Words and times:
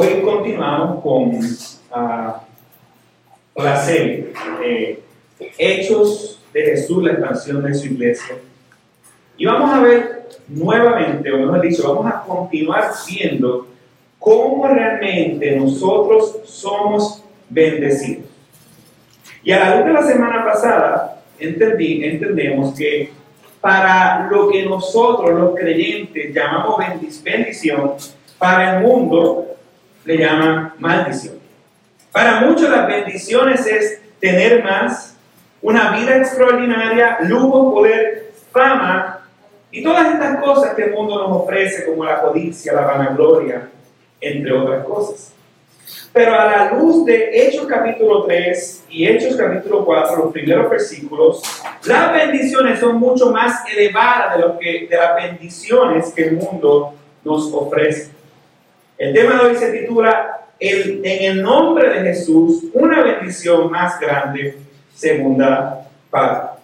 Hoy 0.00 0.22
continuamos 0.22 1.02
con 1.02 1.40
ah, 1.90 2.40
la 3.56 3.76
serie 3.78 4.32
de 4.60 5.02
Hechos 5.58 6.40
de 6.52 6.62
Jesús, 6.62 7.02
la 7.02 7.14
expansión 7.14 7.64
de 7.64 7.74
su 7.74 7.86
iglesia. 7.86 8.36
Y 9.36 9.44
vamos 9.44 9.74
a 9.74 9.80
ver 9.80 10.28
nuevamente, 10.46 11.32
o 11.32 11.38
mejor 11.38 11.62
dicho, 11.62 11.92
vamos 11.92 12.14
a 12.14 12.22
continuar 12.22 12.92
viendo 13.08 13.66
cómo 14.20 14.68
realmente 14.68 15.56
nosotros 15.56 16.42
somos 16.44 17.24
bendecidos. 17.48 18.26
Y 19.42 19.50
a 19.50 19.58
la 19.58 19.76
luz 19.78 19.86
de 19.86 19.92
la 19.94 20.02
semana 20.04 20.44
pasada, 20.44 21.22
entendí, 21.40 22.04
entendemos 22.04 22.72
que 22.78 23.10
para 23.60 24.28
lo 24.30 24.48
que 24.48 24.64
nosotros 24.64 25.36
los 25.36 25.56
creyentes 25.56 26.32
llamamos 26.32 26.76
bendición, 27.24 27.94
para 28.38 28.76
el 28.76 28.86
mundo 28.86 29.47
le 30.08 30.16
llaman 30.16 30.72
maldición. 30.78 31.34
Para 32.10 32.40
muchos 32.40 32.70
las 32.70 32.86
bendiciones 32.86 33.66
es 33.66 34.00
tener 34.18 34.64
más, 34.64 35.14
una 35.60 35.90
vida 35.98 36.16
extraordinaria, 36.16 37.18
lujo, 37.24 37.74
poder, 37.74 38.32
fama 38.50 39.28
y 39.70 39.82
todas 39.82 40.14
estas 40.14 40.40
cosas 40.42 40.74
que 40.74 40.84
el 40.84 40.92
mundo 40.92 41.18
nos 41.18 41.42
ofrece 41.42 41.84
como 41.84 42.06
la 42.06 42.22
codicia, 42.22 42.72
la 42.72 42.86
vanagloria, 42.86 43.68
entre 44.18 44.50
otras 44.50 44.82
cosas. 44.86 45.34
Pero 46.10 46.32
a 46.32 46.46
la 46.46 46.72
luz 46.72 47.04
de 47.04 47.30
Hechos 47.34 47.66
capítulo 47.66 48.24
3 48.24 48.84
y 48.88 49.06
Hechos 49.06 49.36
capítulo 49.36 49.84
4, 49.84 50.24
los 50.24 50.32
primeros 50.32 50.70
versículos, 50.70 51.42
las 51.84 52.14
bendiciones 52.14 52.80
son 52.80 52.96
mucho 52.96 53.30
más 53.30 53.62
elevadas 53.70 54.36
de, 54.36 54.42
lo 54.42 54.58
que, 54.58 54.86
de 54.88 54.96
las 54.96 55.16
bendiciones 55.16 56.14
que 56.14 56.28
el 56.28 56.36
mundo 56.36 56.94
nos 57.22 57.52
ofrece. 57.52 58.17
El 58.98 59.14
tema 59.14 59.40
de 59.40 59.48
hoy 59.48 59.54
se 59.54 59.70
titula 59.70 60.48
el, 60.58 61.00
En 61.04 61.36
el 61.36 61.42
nombre 61.42 61.88
de 61.88 62.00
Jesús, 62.00 62.64
una 62.72 63.04
bendición 63.04 63.70
más 63.70 64.00
grande, 64.00 64.56
segunda 64.92 65.88
parte. 66.10 66.58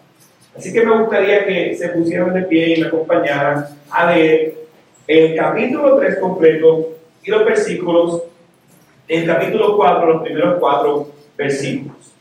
Así 0.57 0.73
que 0.73 0.85
me 0.85 0.99
gustaría 0.99 1.47
que 1.47 1.77
se 1.77 1.89
pusieran 1.91 2.35
de 2.35 2.43
pie 2.43 2.75
y 2.75 2.81
me 2.81 2.89
acompañaran 2.89 3.67
a 3.89 4.13
leer 4.13 4.55
el 5.07 5.37
capítulo 5.37 5.97
3 5.97 6.19
completo 6.19 6.97
y 7.23 7.31
los 7.31 7.45
versículos, 7.45 8.25
el 9.07 9.27
capítulo 9.27 9.77
4, 9.77 10.07
los 10.07 10.23
primeros 10.23 10.59
cuatro 10.59 11.13
versículos. 11.37 12.15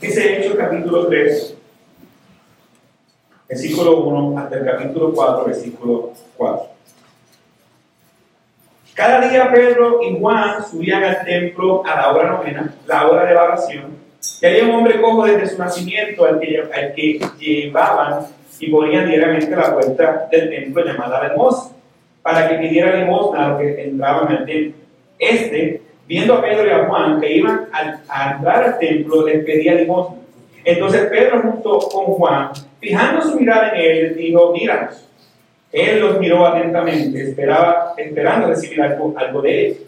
Dice 0.00 0.38
Hechos 0.38 0.54
capítulo 0.54 1.08
3, 1.08 1.56
versículo 3.48 4.04
1 4.04 4.38
hasta 4.38 4.56
el 4.56 4.64
capítulo 4.64 5.12
4, 5.12 5.44
versículo 5.46 6.12
4. 6.36 6.77
Cada 8.98 9.20
día 9.28 9.48
Pedro 9.52 10.00
y 10.02 10.18
Juan 10.18 10.56
subían 10.68 11.04
al 11.04 11.24
templo 11.24 11.84
a 11.86 11.94
la 11.94 12.12
hora 12.12 12.32
novena, 12.32 12.74
la 12.84 13.06
hora 13.06 13.26
de 13.26 13.32
la 13.32 13.44
oración, 13.44 13.96
y 14.42 14.44
había 14.44 14.64
un 14.64 14.72
hombre 14.72 15.00
cojo 15.00 15.24
desde 15.24 15.50
su 15.50 15.56
nacimiento 15.56 16.24
al 16.24 16.40
que, 16.40 17.20
llevaban 17.38 18.26
y 18.58 18.68
ponían 18.68 19.06
diariamente 19.06 19.54
a 19.54 19.56
la 19.56 19.74
puerta 19.74 20.28
del 20.32 20.50
templo 20.50 20.84
llamada 20.84 21.26
Hermosa, 21.26 21.76
para 22.22 22.48
que 22.48 22.56
pidiera 22.56 22.96
limosna 22.96 23.44
a 23.44 23.48
los 23.50 23.60
que 23.60 23.84
entraban 23.84 24.36
al 24.36 24.44
templo. 24.44 24.82
Este, 25.16 25.80
viendo 26.08 26.34
a 26.34 26.42
Pedro 26.42 26.66
y 26.66 26.70
a 26.70 26.86
Juan 26.86 27.20
que 27.20 27.36
iban 27.36 27.68
a, 27.70 28.00
a 28.08 28.32
entrar 28.32 28.64
al 28.64 28.78
templo, 28.80 29.24
les 29.24 29.44
pedía 29.44 29.74
limosna. 29.74 30.16
Entonces 30.64 31.02
Pedro 31.02 31.42
junto 31.42 31.78
con 31.78 32.04
Juan, 32.06 32.50
fijando 32.80 33.22
su 33.22 33.38
mirada 33.38 33.70
en 33.76 34.06
él, 34.06 34.16
dijo, 34.16 34.52
míranos. 34.52 35.07
Él 35.72 36.00
los 36.00 36.18
miró 36.18 36.46
atentamente, 36.46 37.22
esperaba, 37.22 37.92
esperando 37.96 38.48
recibir 38.48 38.80
algo, 38.80 39.42
de 39.42 39.66
ellos. 39.66 39.78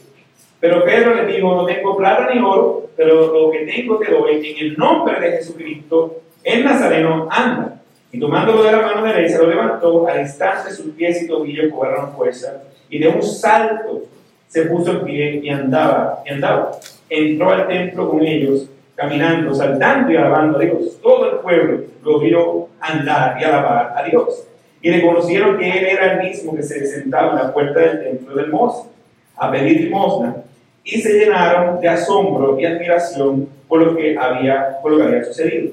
Pero 0.60 0.84
Pedro 0.84 1.14
le 1.14 1.24
dijo, 1.32 1.54
no 1.54 1.64
tengo 1.64 1.96
plata 1.96 2.28
ni 2.34 2.40
oro, 2.40 2.90
pero 2.96 3.32
lo 3.32 3.50
que 3.50 3.60
tengo 3.60 3.98
te 3.98 4.10
doy 4.10 4.46
en 4.46 4.66
el 4.66 4.76
nombre 4.76 5.18
de 5.18 5.38
Jesucristo, 5.38 6.20
el 6.44 6.64
Nazareno, 6.64 7.28
anda. 7.30 7.80
Y 8.12 8.20
tomándolo 8.20 8.62
de 8.64 8.72
la 8.72 8.82
mano 8.82 9.04
derecha, 9.04 9.38
lo 9.38 9.48
levantó, 9.48 10.06
al 10.06 10.20
instante 10.20 10.70
sus 10.70 10.92
pies 10.94 11.22
y 11.22 11.28
tobillos 11.28 11.72
cobraron 11.72 12.12
fuerza, 12.12 12.62
y 12.90 12.98
de 12.98 13.08
un 13.08 13.22
salto 13.22 14.02
se 14.48 14.62
puso 14.62 14.90
en 14.90 15.04
pie 15.04 15.40
y 15.42 15.48
andaba, 15.48 16.22
y 16.26 16.30
andaba. 16.30 16.72
Entró 17.08 17.50
al 17.50 17.68
templo 17.68 18.10
con 18.10 18.22
ellos, 18.22 18.68
caminando, 18.96 19.54
saltando 19.54 20.12
y 20.12 20.16
alabando 20.16 20.58
a 20.58 20.62
Dios. 20.62 20.98
Todo 21.00 21.30
el 21.30 21.38
pueblo 21.38 21.84
lo 22.04 22.18
vio 22.18 22.68
andar 22.80 23.40
y 23.40 23.44
alabar 23.44 23.94
a 23.96 24.02
Dios 24.02 24.49
y 24.82 24.90
reconocieron 24.90 25.58
que 25.58 25.70
él 25.70 25.84
era 25.84 26.12
el 26.12 26.28
mismo 26.28 26.54
que 26.54 26.62
se 26.62 26.86
sentaba 26.86 27.32
en 27.32 27.36
la 27.36 27.52
puerta 27.52 27.80
del 27.80 28.02
templo 28.02 28.34
del 28.34 28.48
Mozo 28.48 28.90
a 29.36 29.50
pedir 29.50 29.80
limosna 29.80 30.36
y 30.84 31.00
se 31.00 31.18
llenaron 31.18 31.80
de 31.80 31.88
asombro 31.88 32.58
y 32.58 32.64
admiración 32.64 33.48
por 33.68 33.82
lo 33.82 33.96
que 33.96 34.18
había, 34.18 34.78
lo 34.84 34.96
que 34.96 35.02
había 35.02 35.24
sucedido. 35.24 35.72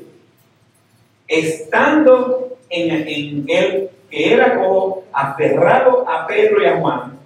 Estando 1.28 2.58
en, 2.70 3.08
en 3.08 3.46
él, 3.48 3.90
que 4.10 4.34
era 4.34 4.56
como 4.56 5.04
aferrado 5.12 6.08
a 6.08 6.28
Pedro 6.28 6.62
y 6.62 6.66
a 6.66 6.78
Juan, 6.78 7.18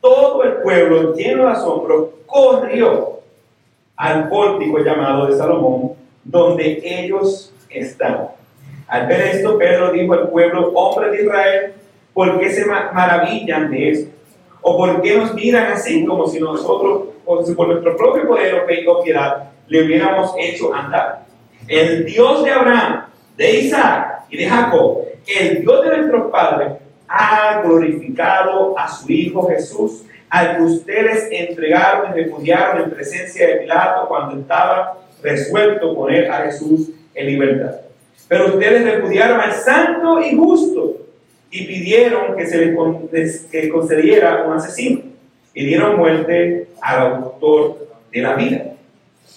todo 0.00 0.42
el 0.44 0.54
pueblo 0.62 1.14
lleno 1.14 1.46
de 1.46 1.52
asombro 1.52 2.18
corrió 2.26 3.20
al 3.96 4.28
pórtico 4.28 4.78
llamado 4.78 5.26
de 5.26 5.36
Salomón, 5.36 5.92
donde 6.24 6.80
ellos 6.84 7.52
estaban. 7.68 8.37
Al 8.88 9.06
ver 9.06 9.20
esto, 9.20 9.58
Pedro 9.58 9.92
dijo 9.92 10.14
al 10.14 10.30
pueblo, 10.30 10.72
hombre 10.74 11.10
de 11.10 11.22
Israel, 11.22 11.74
¿por 12.14 12.40
qué 12.40 12.50
se 12.50 12.64
maravillan 12.64 13.70
de 13.70 13.90
esto? 13.90 14.10
¿O 14.62 14.76
por 14.78 15.02
qué 15.02 15.16
nos 15.16 15.34
miran 15.34 15.72
así 15.72 16.04
como 16.06 16.26
si 16.26 16.40
nosotros, 16.40 17.08
o 17.26 17.44
si 17.44 17.54
por 17.54 17.68
nuestro 17.68 17.96
propio 17.96 18.26
poder 18.26 18.64
o 18.88 19.02
piedad, 19.02 19.50
le 19.66 19.84
hubiéramos 19.84 20.34
hecho 20.38 20.74
andar? 20.74 21.26
El 21.68 22.06
Dios 22.06 22.42
de 22.42 22.50
Abraham, 22.50 23.04
de 23.36 23.60
Isaac 23.60 24.24
y 24.30 24.38
de 24.38 24.48
Jacob, 24.48 25.02
el 25.26 25.60
Dios 25.60 25.84
de 25.84 25.96
nuestros 25.98 26.30
padres, 26.30 26.72
ha 27.06 27.60
glorificado 27.62 28.78
a 28.78 28.88
su 28.88 29.12
Hijo 29.12 29.48
Jesús, 29.48 30.04
al 30.30 30.56
que 30.56 30.62
ustedes 30.62 31.28
entregaron 31.30 32.10
y 32.10 32.22
refugiaron 32.22 32.84
en 32.84 32.90
presencia 32.90 33.46
de 33.46 33.56
Pilato 33.56 34.08
cuando 34.08 34.40
estaba 34.40 34.98
resuelto 35.22 35.94
poner 35.94 36.30
a 36.30 36.38
Jesús 36.44 36.90
en 37.14 37.26
libertad. 37.26 37.87
Pero 38.28 38.54
ustedes 38.54 38.84
repudiaron 38.84 39.40
al 39.40 39.52
santo 39.52 40.20
y 40.20 40.36
justo 40.36 40.96
y 41.50 41.64
pidieron 41.64 42.36
que 42.36 42.46
se 42.46 42.58
les 42.58 43.70
concediera 43.70 44.44
un 44.46 44.54
asesino. 44.54 45.00
Y 45.54 45.64
dieron 45.64 45.96
muerte 45.96 46.68
al 46.80 47.00
autor 47.14 47.88
de 48.12 48.20
la 48.20 48.34
vida, 48.34 48.74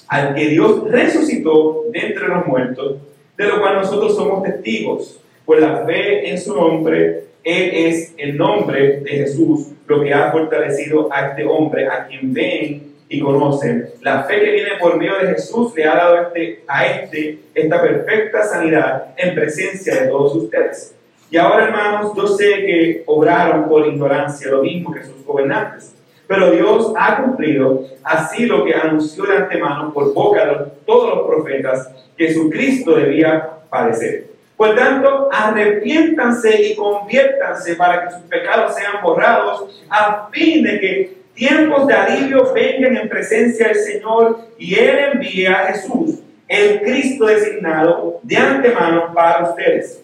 al 0.07 0.35
que 0.35 0.47
Dios 0.47 0.83
resucitó 0.89 1.85
de 1.91 1.99
entre 1.99 2.27
los 2.27 2.45
muertos, 2.45 2.97
de 3.37 3.47
lo 3.47 3.59
cual 3.59 3.75
nosotros 3.77 4.15
somos 4.15 4.43
testigos, 4.43 5.19
pues 5.45 5.61
la 5.61 5.85
fe 5.85 6.29
en 6.29 6.37
su 6.37 6.53
nombre, 6.53 7.23
Él 7.43 7.71
es 7.73 8.13
el 8.17 8.37
nombre 8.37 8.99
de 8.99 9.09
Jesús, 9.09 9.69
lo 9.87 10.03
que 10.03 10.13
ha 10.13 10.31
fortalecido 10.31 11.11
a 11.11 11.29
este 11.29 11.43
hombre, 11.43 11.87
a 11.87 12.05
quien 12.05 12.33
ven 12.33 12.90
y 13.11 13.19
conocen. 13.19 13.89
La 13.99 14.23
fe 14.23 14.39
que 14.39 14.51
viene 14.51 14.71
por 14.79 14.97
medio 14.97 15.17
de 15.19 15.33
Jesús 15.33 15.75
le 15.75 15.85
ha 15.85 15.95
dado 15.95 16.21
este, 16.27 16.63
a 16.65 16.85
este 16.85 17.39
esta 17.53 17.81
perfecta 17.81 18.41
sanidad 18.43 19.07
en 19.17 19.35
presencia 19.35 20.01
de 20.01 20.07
todos 20.07 20.33
ustedes. 20.35 20.95
Y 21.29 21.37
ahora, 21.37 21.65
hermanos, 21.65 22.13
yo 22.15 22.25
sé 22.25 22.45
que 22.65 23.03
obraron 23.05 23.67
por 23.67 23.85
ignorancia, 23.85 24.49
lo 24.49 24.63
mismo 24.63 24.93
que 24.93 25.03
sus 25.03 25.25
gobernantes. 25.25 25.93
Pero 26.25 26.51
Dios 26.51 26.93
ha 26.97 27.17
cumplido 27.21 27.83
así 28.01 28.45
lo 28.45 28.63
que 28.63 28.73
anunció 28.73 29.25
de 29.25 29.37
antemano 29.37 29.93
por 29.93 30.13
boca 30.13 30.45
de 30.45 30.65
todos 30.85 31.15
los 31.15 31.27
profetas, 31.27 31.91
que 32.17 32.27
Jesucristo 32.27 32.95
debía 32.95 33.49
padecer. 33.69 34.27
Por 34.55 34.73
tanto, 34.73 35.27
arrepiéntanse 35.31 36.61
y 36.61 36.75
conviértanse 36.75 37.75
para 37.75 38.05
que 38.05 38.13
sus 38.13 38.21
pecados 38.21 38.73
sean 38.73 39.01
borrados, 39.03 39.85
a 39.89 40.29
fin 40.31 40.63
de 40.63 40.79
que 40.79 41.20
tiempos 41.41 41.87
de 41.87 41.95
alivio 41.95 42.53
vengan 42.53 42.97
en 42.97 43.09
presencia 43.09 43.69
del 43.69 43.77
Señor 43.77 44.41
y 44.59 44.75
Él 44.75 44.95
envía 45.13 45.53
a 45.53 45.73
Jesús, 45.73 46.19
el 46.47 46.81
Cristo 46.81 47.25
designado 47.25 48.19
de 48.21 48.37
antemano 48.37 49.11
para 49.11 49.49
ustedes. 49.49 50.03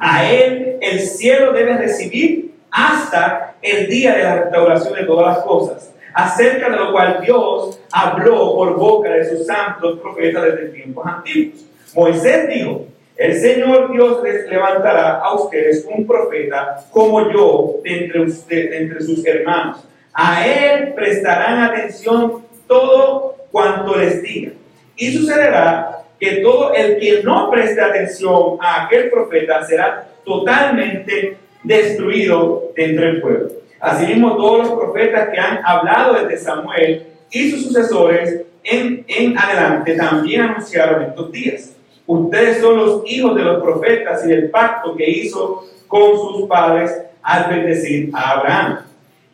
A 0.00 0.24
Él 0.24 0.78
el 0.80 1.00
cielo 1.00 1.52
debe 1.52 1.76
recibir 1.76 2.54
hasta 2.70 3.56
el 3.60 3.88
día 3.88 4.14
de 4.14 4.22
la 4.22 4.36
restauración 4.36 4.94
de 4.94 5.04
todas 5.04 5.36
las 5.36 5.44
cosas, 5.44 5.92
acerca 6.14 6.70
de 6.70 6.76
lo 6.78 6.92
cual 6.92 7.20
Dios 7.20 7.78
habló 7.92 8.54
por 8.54 8.74
boca 8.78 9.10
de 9.10 9.28
sus 9.28 9.46
santos 9.46 9.98
profetas 10.00 10.44
desde 10.44 10.68
tiempos 10.68 11.04
antiguos. 11.06 11.62
Moisés 11.94 12.48
dijo, 12.48 12.86
el 13.18 13.38
Señor 13.38 13.92
Dios 13.92 14.22
les 14.22 14.48
levantará 14.48 15.18
a 15.18 15.34
ustedes 15.34 15.86
un 15.94 16.06
profeta 16.06 16.86
como 16.90 17.30
yo 17.30 17.80
entre 17.84 19.00
sus 19.02 19.26
hermanos 19.26 19.84
a 20.14 20.46
él 20.46 20.94
prestarán 20.94 21.64
atención 21.64 22.44
todo 22.66 23.36
cuanto 23.50 23.96
les 23.96 24.22
diga. 24.22 24.52
Y 24.96 25.12
sucederá 25.12 26.04
que 26.18 26.36
todo 26.36 26.72
el 26.72 26.98
que 26.98 27.22
no 27.24 27.50
preste 27.50 27.80
atención 27.80 28.56
a 28.60 28.84
aquel 28.84 29.10
profeta 29.10 29.64
será 29.64 30.08
totalmente 30.24 31.36
destruido 31.64 32.70
dentro 32.76 33.04
del 33.04 33.20
pueblo. 33.20 33.48
Asimismo, 33.80 34.36
todos 34.36 34.68
los 34.68 34.78
profetas 34.78 35.28
que 35.30 35.38
han 35.38 35.60
hablado 35.64 36.14
desde 36.14 36.38
Samuel 36.38 37.06
y 37.30 37.50
sus 37.50 37.64
sucesores 37.64 38.42
en, 38.62 39.04
en 39.08 39.36
adelante 39.36 39.94
también 39.94 40.42
anunciaron 40.42 41.02
estos 41.02 41.32
días. 41.32 41.76
Ustedes 42.06 42.60
son 42.60 42.76
los 42.76 43.02
hijos 43.06 43.34
de 43.34 43.42
los 43.42 43.62
profetas 43.62 44.24
y 44.24 44.28
del 44.28 44.50
pacto 44.50 44.94
que 44.94 45.08
hizo 45.08 45.64
con 45.86 46.16
sus 46.16 46.48
padres 46.48 46.92
al 47.22 47.50
bendecir 47.50 48.10
a 48.14 48.30
Abraham. 48.32 48.78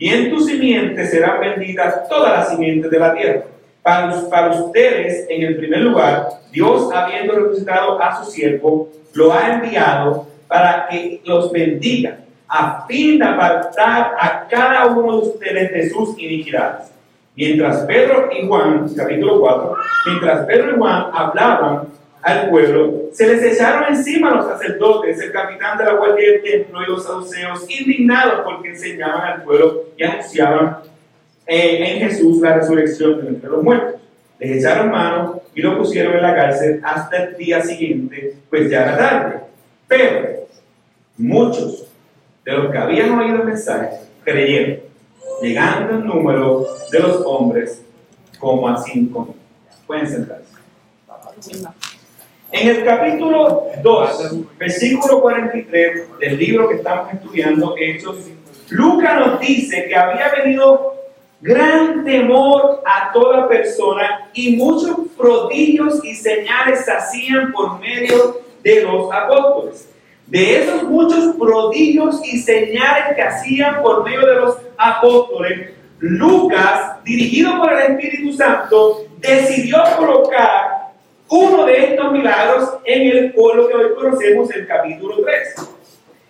Y 0.00 0.08
en 0.08 0.30
tu 0.30 0.40
simiente 0.40 1.06
serán 1.06 1.40
benditas 1.40 2.08
todas 2.08 2.32
las 2.32 2.48
simientes 2.48 2.90
de 2.90 2.98
la 2.98 3.14
tierra. 3.14 3.42
Para, 3.82 4.30
para 4.30 4.50
ustedes, 4.50 5.26
en 5.28 5.42
el 5.42 5.56
primer 5.58 5.80
lugar, 5.80 6.26
Dios, 6.50 6.90
habiendo 6.90 7.34
resucitado 7.34 8.02
a 8.02 8.24
su 8.24 8.30
siervo, 8.30 8.88
lo 9.12 9.30
ha 9.30 9.52
enviado 9.52 10.26
para 10.48 10.88
que 10.88 11.20
los 11.24 11.52
bendiga, 11.52 12.16
a 12.48 12.86
fin 12.86 13.18
de 13.18 13.26
apartar 13.26 14.14
a 14.18 14.48
cada 14.48 14.86
uno 14.86 15.20
de 15.20 15.28
ustedes 15.28 15.70
de 15.70 15.90
sus 15.90 16.18
iniquidades. 16.18 16.90
Mientras 17.36 17.80
Pedro 17.80 18.30
y 18.32 18.46
Juan, 18.46 18.90
capítulo 18.96 19.38
4, 19.38 19.76
mientras 20.06 20.46
Pedro 20.46 20.74
y 20.74 20.78
Juan 20.78 21.06
hablaban 21.12 21.88
al 22.22 22.50
pueblo, 22.50 23.04
se 23.12 23.26
les 23.26 23.42
echaron 23.54 23.94
encima 23.94 24.30
los 24.34 24.46
sacerdotes, 24.46 25.18
el 25.20 25.32
capitán 25.32 25.78
de 25.78 25.84
la 25.84 25.94
guardia 25.94 26.32
del 26.32 26.42
templo 26.42 26.82
y 26.82 26.86
los 26.86 27.04
saduceos, 27.04 27.64
indignados 27.68 28.42
porque 28.44 28.70
enseñaban 28.70 29.22
al 29.22 29.42
pueblo 29.42 29.84
y 29.96 30.04
anunciaban 30.04 30.78
eh, 31.46 31.94
en 31.94 31.98
Jesús 32.00 32.40
la 32.40 32.56
resurrección 32.56 33.22
de 33.22 33.28
entre 33.28 33.48
los 33.48 33.62
muertos. 33.62 34.00
Les 34.38 34.58
echaron 34.58 34.90
mano 34.90 35.42
y 35.54 35.62
lo 35.62 35.78
pusieron 35.78 36.14
en 36.14 36.22
la 36.22 36.34
cárcel 36.34 36.80
hasta 36.82 37.24
el 37.24 37.36
día 37.36 37.62
siguiente, 37.62 38.36
pues 38.48 38.70
ya 38.70 38.82
era 38.82 38.96
tarde. 38.96 39.40
Pero 39.88 40.46
muchos 41.16 41.86
de 42.44 42.52
los 42.52 42.70
que 42.70 42.78
habían 42.78 43.18
oído 43.18 43.36
el 43.36 43.44
mensaje 43.44 43.96
creyeron, 44.24 44.80
llegando 45.42 45.94
el 45.94 46.06
número 46.06 46.66
de 46.90 46.98
los 46.98 47.22
hombres 47.24 47.82
como 48.38 48.68
a 48.68 48.76
cinco 48.82 49.26
mil. 49.26 49.36
Pueden 49.86 50.06
sentarse. 50.06 50.50
En 52.52 52.68
el 52.68 52.84
capítulo 52.84 53.68
2, 53.80 54.58
versículo 54.58 55.20
43 55.20 56.18
del 56.18 56.36
libro 56.36 56.68
que 56.68 56.76
estamos 56.76 57.12
estudiando, 57.14 57.74
Hechos, 57.78 58.28
Lucas 58.70 59.20
nos 59.20 59.40
dice 59.40 59.86
que 59.86 59.94
había 59.94 60.30
venido 60.30 60.94
gran 61.40 62.04
temor 62.04 62.82
a 62.84 63.12
toda 63.12 63.48
persona 63.48 64.28
y 64.34 64.56
muchos 64.56 64.96
prodigios 65.16 66.04
y 66.04 66.14
señales 66.14 66.84
se 66.84 66.92
hacían 66.92 67.52
por 67.52 67.78
medio 67.78 68.40
de 68.64 68.82
los 68.82 69.12
apóstoles. 69.12 69.88
De 70.26 70.62
esos 70.62 70.82
muchos 70.82 71.36
prodigios 71.36 72.20
y 72.24 72.38
señales 72.38 73.14
que 73.14 73.22
hacían 73.22 73.80
por 73.80 74.04
medio 74.04 74.26
de 74.26 74.34
los 74.34 74.56
apóstoles, 74.76 75.70
Lucas, 76.00 77.02
dirigido 77.04 77.58
por 77.58 77.72
el 77.72 77.92
Espíritu 77.92 78.32
Santo, 78.32 79.04
decidió 79.18 79.78
colocar 79.96 80.69
uno 81.30 81.64
de 81.64 81.84
estos 81.84 82.12
milagros 82.12 82.70
en 82.84 83.16
el 83.16 83.32
pueblo 83.32 83.68
que 83.68 83.74
hoy 83.74 83.94
conocemos, 83.94 84.50
el 84.50 84.66
capítulo 84.66 85.22
3. 85.22 85.54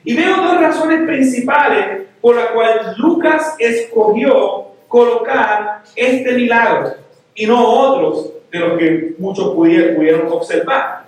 Y 0.05 0.15
veo 0.15 0.37
dos 0.37 0.61
razones 0.61 1.07
principales 1.07 2.03
por 2.21 2.37
las 2.37 2.49
cuales 2.49 2.99
Lucas 2.99 3.57
escogió 3.59 4.67
colocar 4.89 5.83
este 5.97 6.33
milagro 6.33 6.95
y 7.35 7.47
no 7.47 7.67
otros 7.67 8.33
de 8.51 8.59
los 8.59 8.79
que 8.79 9.15
muchos 9.19 9.55
pudieron, 9.55 10.31
observar. 10.33 11.05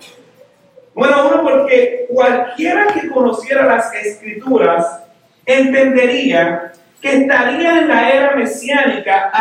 Bueno, 0.95 1.27
uno, 1.27 1.43
porque 1.43 2.07
cualquiera 2.09 2.87
que 2.87 3.09
conociera 3.09 3.65
las 3.65 3.93
escrituras 3.93 5.03
entendería 5.45 6.71
que 6.99 7.17
estaría 7.17 7.81
en 7.81 7.87
la 7.89 8.09
era 8.09 8.35
mesiánica 8.35 9.31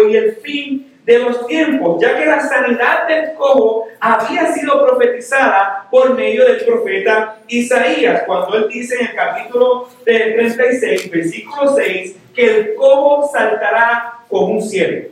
en 0.00 0.14
el 0.14 0.36
fin 0.36 0.85
de 1.06 1.20
los 1.20 1.46
tiempos, 1.46 2.02
ya 2.02 2.18
que 2.18 2.26
la 2.26 2.40
sanidad 2.40 3.06
del 3.06 3.34
cojo 3.34 3.86
había 4.00 4.52
sido 4.52 4.84
profetizada 4.84 5.86
por 5.88 6.14
medio 6.14 6.44
del 6.44 6.64
profeta 6.64 7.36
Isaías, 7.46 8.24
cuando 8.26 8.56
él 8.56 8.68
dice 8.68 8.96
en 8.96 9.06
el 9.06 9.14
capítulo 9.14 9.88
36, 10.04 11.08
versículo 11.08 11.76
6, 11.76 12.16
que 12.34 12.44
el 12.44 12.74
cojo 12.74 13.30
saltará 13.32 14.14
como 14.28 14.54
un 14.54 14.62
cielo. 14.62 15.06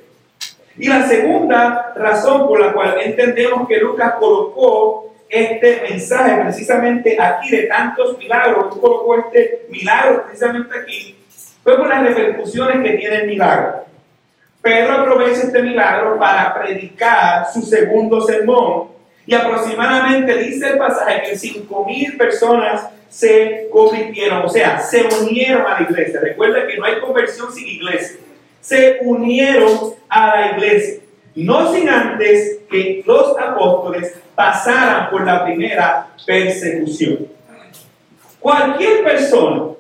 Y 0.76 0.88
la 0.88 1.06
segunda 1.06 1.92
razón 1.94 2.48
por 2.48 2.60
la 2.60 2.72
cual 2.72 2.96
entendemos 3.00 3.68
que 3.68 3.78
Lucas 3.78 4.14
colocó 4.18 5.14
este 5.28 5.80
mensaje 5.88 6.42
precisamente 6.42 7.16
aquí 7.20 7.50
de 7.50 7.62
tantos 7.68 8.18
milagros, 8.18 8.76
colocó 8.78 9.16
este 9.16 9.66
milagro 9.68 10.24
precisamente 10.24 10.76
aquí, 10.76 11.16
fue 11.62 11.76
por 11.76 11.86
las 11.86 12.02
repercusiones 12.02 12.82
que 12.82 12.98
tiene 12.98 13.16
el 13.16 13.26
milagro. 13.28 13.84
Pedro 14.64 14.94
aprovecha 14.94 15.42
este 15.42 15.62
milagro 15.62 16.18
para 16.18 16.54
predicar 16.54 17.52
su 17.52 17.60
segundo 17.60 18.22
sermón 18.22 18.88
y 19.26 19.34
aproximadamente 19.34 20.38
dice 20.38 20.70
el 20.70 20.78
pasaje 20.78 21.20
que 21.22 21.36
5.000 21.36 22.16
personas 22.16 22.88
se 23.10 23.68
convirtieron, 23.70 24.42
o 24.42 24.48
sea, 24.48 24.80
se 24.80 25.06
unieron 25.20 25.66
a 25.66 25.80
la 25.80 25.82
iglesia. 25.82 26.18
Recuerda 26.18 26.66
que 26.66 26.78
no 26.78 26.86
hay 26.86 26.98
conversión 26.98 27.52
sin 27.52 27.68
iglesia. 27.68 28.16
Se 28.62 29.00
unieron 29.02 29.96
a 30.08 30.28
la 30.28 30.52
iglesia. 30.52 31.02
No 31.34 31.70
sin 31.74 31.86
antes 31.90 32.60
que 32.70 33.02
los 33.04 33.38
apóstoles 33.38 34.14
pasaran 34.34 35.10
por 35.10 35.26
la 35.26 35.44
primera 35.44 36.06
persecución. 36.26 37.28
Cualquier 38.40 39.04
persona 39.04 39.74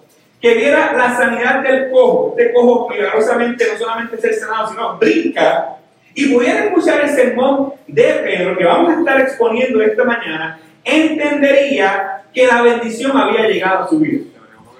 que 0.44 0.52
viera 0.56 0.92
la 0.92 1.16
sanidad 1.16 1.62
del 1.62 1.90
cojo, 1.90 2.34
este 2.36 2.52
cojo 2.52 2.90
milagrosamente 2.90 3.64
no 3.72 3.78
solamente 3.78 4.18
ser 4.18 4.34
sanado, 4.34 4.68
sino 4.68 4.98
brinca, 4.98 5.76
y 6.14 6.34
pudiera 6.34 6.66
escuchar 6.66 7.00
el 7.00 7.08
sermón 7.08 7.72
de 7.86 8.02
Pedro 8.22 8.58
que 8.58 8.64
vamos 8.66 8.94
a 8.94 8.98
estar 8.98 9.20
exponiendo 9.22 9.80
esta 9.80 10.04
mañana, 10.04 10.60
entendería 10.84 12.24
que 12.30 12.46
la 12.46 12.60
bendición 12.60 13.16
había 13.16 13.48
llegado 13.48 13.84
a 13.84 13.88
su 13.88 14.00
vida. 14.00 14.24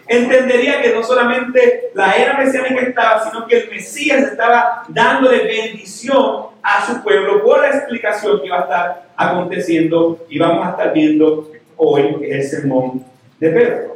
Entendería 0.07 0.83
que 0.83 0.93
no 0.93 1.03
solamente 1.03 1.85
la 1.95 2.15
era 2.15 2.37
mesiánica 2.37 2.83
estaba, 2.83 3.25
sino 3.25 3.47
que 3.47 3.61
el 3.61 3.71
Mesías 3.71 4.23
estaba 4.23 4.83
dándole 4.89 5.45
bendición 5.45 6.49
a 6.63 6.87
su 6.87 7.03
pueblo 7.03 7.43
por 7.43 7.63
la 7.63 7.69
explicación 7.69 8.39
que 8.43 8.49
iba 8.49 8.59
a 8.59 8.63
estar 8.65 9.07
aconteciendo 9.17 10.27
y 10.29 10.39
vamos 10.39 10.67
a 10.67 10.73
estar 10.73 10.93
viendo 10.93 11.51
hoy 11.79 12.19
el 12.23 12.43
sermón 12.43 13.03
de 13.41 13.49
Pedro. 13.49 13.94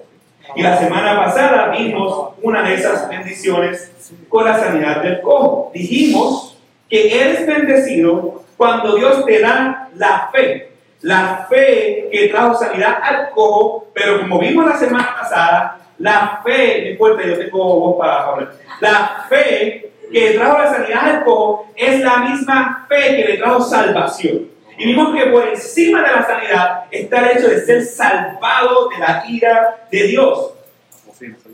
Y 0.55 0.63
la 0.63 0.79
semana 0.79 1.17
pasada 1.17 1.69
vimos 1.71 2.31
una 2.43 2.63
de 2.63 2.75
esas 2.75 3.09
bendiciones 3.09 3.93
con 4.29 4.45
la 4.45 4.59
sanidad 4.59 5.03
del 5.03 5.21
cojo. 5.21 5.71
Dijimos 5.75 6.59
que 6.89 7.21
eres 7.21 7.47
bendecido 7.47 8.43
cuando 8.57 8.97
Dios 8.97 9.25
te 9.25 9.41
da 9.41 9.89
la 9.95 10.31
fe. 10.33 10.73
La 11.03 11.47
fe 11.49 12.09
que 12.11 12.29
trajo 12.29 12.55
sanidad 12.55 12.99
al 13.03 13.31
cojo, 13.31 13.87
pero 13.95 14.21
como 14.21 14.39
vimos 14.41 14.67
la 14.67 14.77
semana 14.77 15.15
pasada, 15.21 15.79
la 15.99 16.41
fe, 16.45 16.83
no 16.83 16.91
importa, 16.91 17.25
yo 17.25 17.39
tengo 17.39 17.81
voz 17.81 17.99
para 17.99 18.25
hablar. 18.25 18.53
La 18.81 19.25
fe 19.29 19.93
que 20.11 20.31
trajo 20.31 20.59
la 20.59 20.75
sanidad 20.75 21.09
al 21.09 21.25
cojo 21.25 21.67
es 21.77 22.01
la 22.01 22.19
misma 22.19 22.87
fe 22.89 23.17
que 23.17 23.25
le 23.25 23.37
trajo 23.37 23.61
salvación. 23.63 24.49
Y 24.79 24.87
vimos 24.87 25.13
que 25.13 25.27
por 25.27 25.49
encima 25.49 26.03
de 26.03 26.13
la 26.13 26.25
sanidad 26.25 26.85
está 26.93 27.29
el 27.29 27.37
hecho 27.37 27.49
de 27.49 27.61
ser 27.63 27.83
salvado 27.83 28.89
de 28.89 28.99
la 28.99 29.25
ira 29.29 29.87
de 29.91 30.03
Dios. 30.05 30.53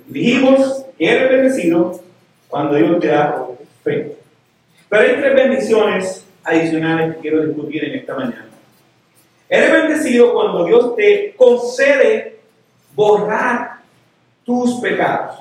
Dijimos 0.06 0.84
que 0.98 1.10
eres 1.10 1.30
bendecido 1.30 2.00
cuando 2.48 2.74
Dios 2.74 3.00
te 3.00 3.06
da 3.06 3.46
fe. 3.82 4.14
Pero 4.90 5.02
hay 5.02 5.16
tres 5.16 5.34
bendiciones 5.34 6.26
adicionales 6.44 7.14
que 7.14 7.22
quiero 7.22 7.46
discutir 7.46 7.84
en 7.84 7.94
esta 7.94 8.14
mañana. 8.14 8.48
Eres 9.48 9.72
bendecido 9.72 10.34
cuando 10.34 10.66
Dios 10.66 10.94
te 10.94 11.34
concede 11.34 12.40
borrar 12.94 13.78
tus 14.44 14.74
pecados. 14.80 15.40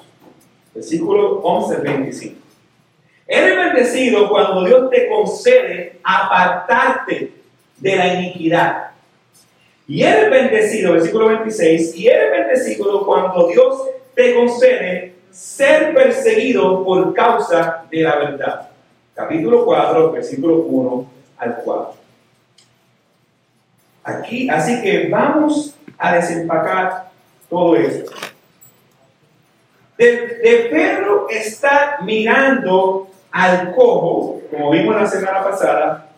Versículo 0.73 1.41
11, 1.41 1.77
25. 1.81 2.35
Eres 3.27 3.57
bendecido 3.57 4.29
cuando 4.29 4.63
Dios 4.63 4.89
te 4.89 5.09
concede 5.09 5.99
apartarte 6.01 7.42
de 7.83 7.95
la 7.97 8.13
iniquidad. 8.13 8.91
Y 9.85 10.03
eres 10.03 10.29
bendecido, 10.31 10.93
versículo 10.93 11.27
26, 11.27 11.95
y 11.97 12.07
eres 12.07 12.31
bendecido 12.31 13.05
cuando 13.05 13.49
Dios 13.49 13.89
te 14.15 14.33
concede 14.33 15.15
ser 15.29 15.93
perseguido 15.93 16.85
por 16.85 17.13
causa 17.13 17.83
de 17.91 18.01
la 18.01 18.15
verdad. 18.15 18.69
Capítulo 19.13 19.65
4, 19.65 20.13
versículo 20.13 20.55
1 20.59 21.11
al 21.37 21.55
4. 21.57 21.95
Aquí, 24.05 24.49
así 24.49 24.81
que 24.81 25.09
vamos 25.09 25.75
a 25.97 26.15
desempacar 26.15 27.09
todo 27.49 27.75
esto. 27.75 28.11
De, 29.97 30.05
de 30.41 30.69
Pedro 30.71 31.27
está 31.29 31.97
mirando 32.01 33.09
al 33.29 33.75
cojo, 33.75 34.41
como 34.49 34.71
vimos 34.71 34.95
la 34.95 35.07
semana 35.07 35.43
pasada, 35.43 36.12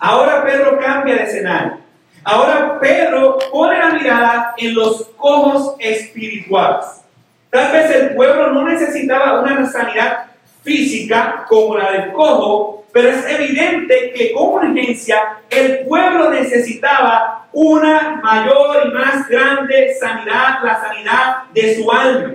Ahora 0.00 0.42
Pedro 0.42 0.78
cambia 0.78 1.16
de 1.16 1.24
escenario. 1.24 1.78
Ahora 2.24 2.78
Pedro 2.80 3.38
pone 3.52 3.78
la 3.78 3.90
mirada 3.90 4.54
en 4.56 4.74
los 4.74 5.04
cojos 5.16 5.74
espirituales. 5.78 7.02
Tal 7.50 7.70
vez 7.70 7.90
el 7.90 8.14
pueblo 8.14 8.50
no 8.50 8.64
necesitaba 8.64 9.40
una 9.42 9.66
sanidad 9.66 10.26
física 10.62 11.44
como 11.46 11.76
la 11.76 11.92
del 11.92 12.12
cojo, 12.12 12.86
pero 12.92 13.10
es 13.10 13.26
evidente 13.28 14.12
que 14.14 14.32
con 14.32 14.68
urgencia 14.70 15.18
el 15.50 15.80
pueblo 15.86 16.30
necesitaba 16.30 17.48
una 17.52 18.20
mayor 18.22 18.86
y 18.86 18.90
más 18.92 19.28
grande 19.28 19.94
sanidad, 20.00 20.62
la 20.62 20.80
sanidad 20.80 21.36
de 21.52 21.74
su 21.74 21.90
alma. 21.90 22.34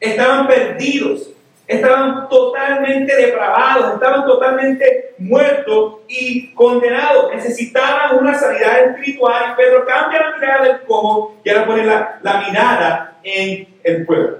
Estaban 0.00 0.46
perdidos, 0.46 1.30
estaban 1.68 2.28
totalmente 2.28 3.14
depravados, 3.14 3.94
estaban 3.94 4.24
totalmente 4.24 5.14
muertos 5.18 5.98
y 6.08 6.52
condenados. 6.54 7.32
Necesitaban 7.34 8.18
una 8.18 8.34
sanidad 8.34 8.80
espiritual. 8.86 9.52
Y 9.52 9.62
Pedro 9.62 9.86
cambia 9.86 10.20
la 10.20 10.36
mirada 10.38 10.64
del 10.64 10.80
cojo 10.80 11.36
y 11.44 11.50
ahora 11.50 11.66
pone 11.66 11.84
la, 11.84 12.18
la 12.22 12.40
mirada 12.40 13.18
en 13.22 13.68
el 13.84 14.06
pueblo. 14.06 14.38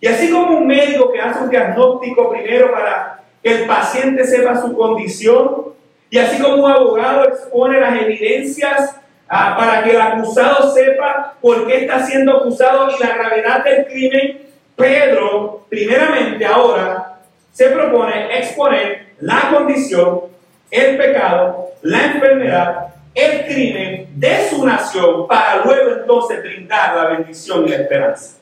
Y 0.00 0.06
así 0.06 0.30
como 0.30 0.58
un 0.58 0.66
médico 0.66 1.12
que 1.12 1.20
hace 1.20 1.42
un 1.42 1.50
diagnóstico 1.50 2.30
primero 2.30 2.70
para 2.70 3.20
que 3.42 3.62
el 3.62 3.66
paciente 3.66 4.24
sepa 4.24 4.60
su 4.60 4.74
condición, 4.74 5.74
y 6.14 6.18
así 6.18 6.40
como 6.40 6.64
un 6.64 6.70
abogado 6.70 7.24
expone 7.24 7.80
las 7.80 8.00
evidencias 8.00 9.00
ah, 9.28 9.56
para 9.58 9.82
que 9.82 9.90
el 9.90 10.00
acusado 10.00 10.72
sepa 10.72 11.34
por 11.40 11.66
qué 11.66 11.78
está 11.78 12.06
siendo 12.06 12.36
acusado 12.36 12.88
y 12.90 13.02
la 13.02 13.16
gravedad 13.16 13.64
del 13.64 13.86
crimen, 13.86 14.43
Pedro, 14.76 15.66
primeramente 15.68 16.44
ahora, 16.44 17.20
se 17.52 17.68
propone 17.70 18.38
exponer 18.38 19.14
la 19.20 19.50
condición, 19.52 20.22
el 20.70 20.96
pecado, 20.96 21.70
la 21.82 22.06
enfermedad, 22.06 22.94
el 23.14 23.44
crimen 23.46 24.08
de 24.14 24.48
su 24.50 24.66
nación 24.66 25.28
para 25.28 25.64
luego 25.64 25.90
entonces 26.00 26.42
brindar 26.42 26.96
la 26.96 27.04
bendición 27.10 27.64
y 27.66 27.68
la 27.68 27.76
esperanza. 27.76 28.36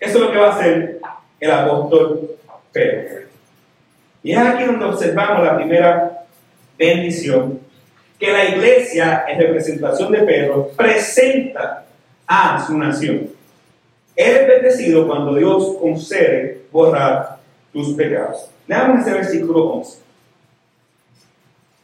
Eso 0.00 0.18
es 0.18 0.24
lo 0.24 0.32
que 0.32 0.38
va 0.38 0.48
a 0.48 0.58
hacer 0.58 1.00
el 1.38 1.50
apóstol 1.50 2.30
Pedro. 2.72 3.28
Y 4.22 4.32
es 4.32 4.38
aquí 4.38 4.64
donde 4.64 4.84
observamos 4.84 5.44
la 5.44 5.56
primera 5.56 6.24
bendición, 6.76 7.60
que 8.18 8.32
la 8.32 8.44
iglesia, 8.44 9.24
en 9.28 9.40
representación 9.40 10.12
de 10.12 10.22
Pedro, 10.22 10.70
presenta 10.76 11.84
a 12.26 12.64
su 12.66 12.76
nación. 12.76 13.30
Eres 14.20 14.46
bendecido 14.46 15.06
cuando 15.06 15.34
Dios 15.34 15.76
concede 15.80 16.60
borrar 16.70 17.38
tus 17.72 17.94
pecados. 17.94 18.50
Leamos 18.66 19.00
ese 19.00 19.14
versículo 19.14 19.64
11. 19.76 19.98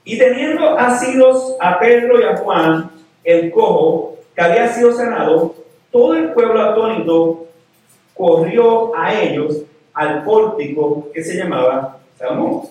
Y 0.05 0.19
teniendo 0.19 0.79
asidos 0.79 1.57
a 1.59 1.79
Pedro 1.79 2.21
y 2.21 2.25
a 2.25 2.37
Juan, 2.37 2.91
el 3.25 3.51
cojo, 3.51 4.19
que 4.35 4.43
había 4.43 4.69
sido 4.69 4.93
sanado, 4.93 5.55
todo 5.91 6.13
el 6.13 6.35
pueblo 6.35 6.61
atónito 6.61 7.47
corrió 8.13 8.95
a 8.95 9.19
ellos 9.19 9.63
al 9.95 10.23
pórtico 10.23 11.09
que 11.15 11.25
se 11.25 11.39
llamaba 11.39 12.01
Salomón. 12.19 12.65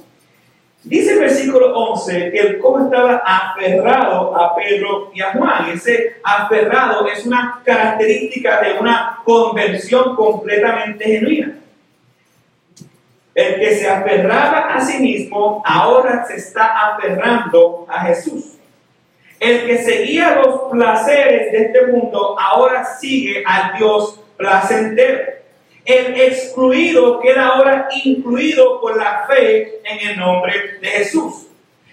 Dice 0.86 1.14
el 1.14 1.20
versículo 1.20 1.76
11 1.76 2.30
que 2.32 2.40
el 2.40 2.60
cojo 2.60 2.86
estaba 2.86 3.24
aferrado 3.26 4.40
a 4.40 4.56
Pedro 4.56 5.10
y 5.16 5.20
a 5.20 5.32
Juan. 5.32 5.72
Ese 5.74 6.18
aferrado 6.24 7.08
es 7.08 7.26
una 7.26 7.60
característica 7.66 8.62
de 8.62 8.74
una 8.80 9.20
conversión 9.26 10.16
completamente 10.16 11.04
genuina. 11.06 11.56
El 13.34 13.60
que 13.60 13.76
se 13.78 13.90
aferraba 13.90 14.76
a 14.76 14.80
sí 14.80 15.02
mismo 15.02 15.64
ahora 15.66 16.24
se 16.24 16.36
está 16.36 16.94
aferrando 16.94 17.88
a 17.90 18.02
Jesús. 18.04 18.56
El 19.40 19.66
que 19.66 19.80
seguía 19.80 20.36
los 20.36 20.72
placeres 20.72 21.52
de 21.52 21.58
este 21.64 21.88
mundo 21.88 22.38
ahora 22.40 22.86
sigue 22.86 23.44
al 23.44 23.76
Dios 23.76 24.22
placentero. 24.38 25.34
El 25.86 26.20
excluido 26.20 27.20
queda 27.20 27.48
ahora 27.48 27.88
incluido 28.04 28.82
por 28.82 28.98
la 28.98 29.26
fe 29.28 29.80
en 29.84 30.10
el 30.10 30.18
nombre 30.18 30.80
de 30.82 30.88
Jesús. 30.88 31.46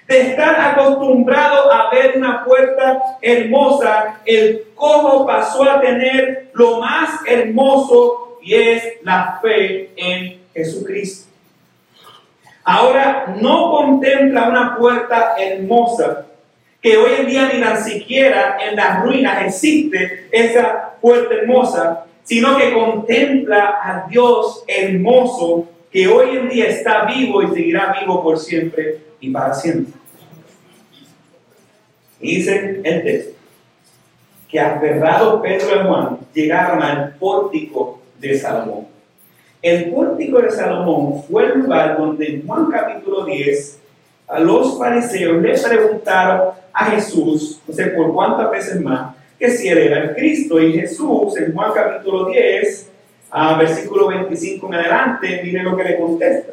De 0.08 0.30
estar 0.30 0.58
acostumbrado 0.58 1.70
a 1.70 1.90
ver 1.90 2.14
una 2.16 2.42
puerta 2.42 3.18
hermosa, 3.20 4.20
el 4.25 4.64
cojo 4.75 5.26
pasó 5.26 5.62
a 5.64 5.80
tener 5.80 6.50
lo 6.54 6.80
más 6.80 7.20
hermoso 7.26 8.38
y 8.42 8.54
es 8.54 8.82
la 9.02 9.38
fe 9.42 9.90
en 9.96 10.40
Jesucristo. 10.54 11.30
Ahora 12.64 13.34
no 13.40 13.70
contempla 13.70 14.49
una 14.49 14.76
puerta 14.76 15.34
hermosa, 15.38 16.26
que 16.80 16.96
hoy 16.96 17.12
en 17.18 17.26
día 17.26 17.50
ni 17.52 17.61
tan 17.61 17.82
siquiera 17.82 18.56
en 18.61 18.76
las 18.76 19.02
ruinas 19.02 19.44
existe 19.44 20.28
esa 20.32 20.94
puerta 21.00 21.34
hermosa, 21.34 22.06
sino 22.25 22.57
que 22.57 22.73
contempla 22.73 23.79
a 23.83 24.07
Dios 24.09 24.64
hermoso 24.67 25.69
que 25.91 26.09
hoy 26.09 26.37
en 26.37 26.49
día 26.49 26.69
está 26.69 27.05
vivo 27.05 27.43
y 27.43 27.49
seguirá 27.49 27.95
vivo 28.00 28.23
por 28.23 28.38
siempre 28.38 28.99
y 29.21 29.31
para 29.31 29.52
siempre. 29.52 29.93
Y 32.21 32.37
dice 32.37 32.81
el 32.83 33.02
texto 33.02 33.33
que 34.49 34.61
aferrado 34.61 35.41
Pedro 35.41 35.81
y 35.81 35.87
Juan 35.87 36.19
llegaron 36.35 36.83
al 36.83 37.14
pórtico 37.14 38.00
de 38.21 38.38
Salomón. 38.38 38.87
El 39.62 39.91
pórtico 39.91 40.41
de 40.41 40.50
Salomón 40.50 41.23
fue 41.25 41.47
el 41.47 41.61
lugar 41.61 41.97
donde 41.97 42.26
en 42.26 42.47
Juan 42.47 42.71
capítulo 42.71 43.25
10 43.25 43.81
a 44.29 44.41
los 44.41 44.79
fariseos 44.79 45.43
le 45.43 45.59
preguntaron 45.59 46.50
a 46.73 46.85
Jesús, 46.87 47.61
no 47.67 47.75
sé 47.75 47.87
por 47.87 48.12
cuántas 48.12 48.50
veces 48.50 48.81
más, 48.81 49.14
que 49.42 49.50
si 49.50 49.68
el 49.68 50.14
Cristo. 50.14 50.61
Y 50.61 50.72
Jesús, 50.72 51.37
en 51.37 51.52
Juan 51.52 51.72
capítulo 51.75 52.26
10, 52.26 52.90
a 53.32 53.58
versículo 53.58 54.06
25 54.06 54.68
en 54.68 54.75
adelante, 54.75 55.40
miren 55.42 55.64
lo 55.64 55.76
que 55.76 55.82
le 55.82 55.99
contesta. 55.99 56.52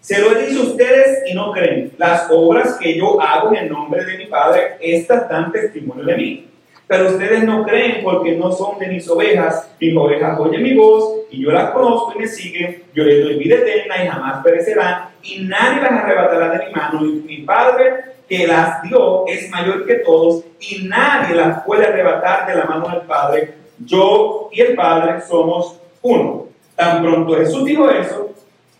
Se 0.00 0.18
lo 0.18 0.32
he 0.32 0.46
dicho 0.46 0.62
a 0.62 0.64
ustedes 0.64 1.22
y 1.30 1.34
no 1.34 1.52
creen. 1.52 1.92
Las 1.98 2.26
obras 2.30 2.76
que 2.80 2.98
yo 2.98 3.20
hago 3.20 3.50
en 3.50 3.64
el 3.64 3.68
nombre 3.70 4.04
de 4.04 4.18
mi 4.18 4.26
Padre, 4.26 4.76
estas 4.80 5.28
dan 5.28 5.52
testimonio 5.52 6.04
de 6.04 6.16
mí. 6.16 6.46
Pero 6.88 7.10
ustedes 7.10 7.44
no 7.44 7.62
creen 7.62 8.02
porque 8.02 8.32
no 8.32 8.50
son 8.50 8.80
de 8.80 8.88
mis 8.88 9.08
ovejas. 9.08 9.70
Mis 9.78 9.96
ovejas 9.96 10.36
oyen 10.40 10.64
mi 10.64 10.74
voz 10.74 11.26
y 11.30 11.44
yo 11.44 11.52
las 11.52 11.70
conozco 11.70 12.14
y 12.16 12.22
me 12.22 12.26
siguen. 12.26 12.82
Yo 12.92 13.04
les 13.04 13.22
doy 13.22 13.36
vida 13.36 13.54
eterna 13.54 14.02
y 14.02 14.08
jamás 14.08 14.42
perecerán. 14.42 15.10
Y 15.22 15.42
nadie 15.42 15.80
las 15.80 15.92
arrebatará 15.92 16.58
de 16.58 16.66
mi 16.66 16.72
mano. 16.72 17.06
Y 17.06 17.12
mi 17.24 17.36
Padre 17.42 18.10
que 18.30 18.46
las 18.46 18.80
dio 18.82 19.26
es 19.26 19.50
mayor 19.50 19.84
que 19.84 19.94
todos 19.96 20.44
y 20.60 20.84
nadie 20.86 21.34
las 21.34 21.64
puede 21.64 21.84
arrebatar 21.84 22.46
de 22.46 22.54
la 22.54 22.64
mano 22.64 22.88
del 22.88 23.00
Padre. 23.00 23.54
Yo 23.84 24.48
y 24.52 24.60
el 24.60 24.76
Padre 24.76 25.20
somos 25.28 25.80
uno. 26.00 26.46
Tan 26.76 27.02
pronto 27.02 27.34
Jesús 27.34 27.64
dijo 27.64 27.90
eso, 27.90 28.30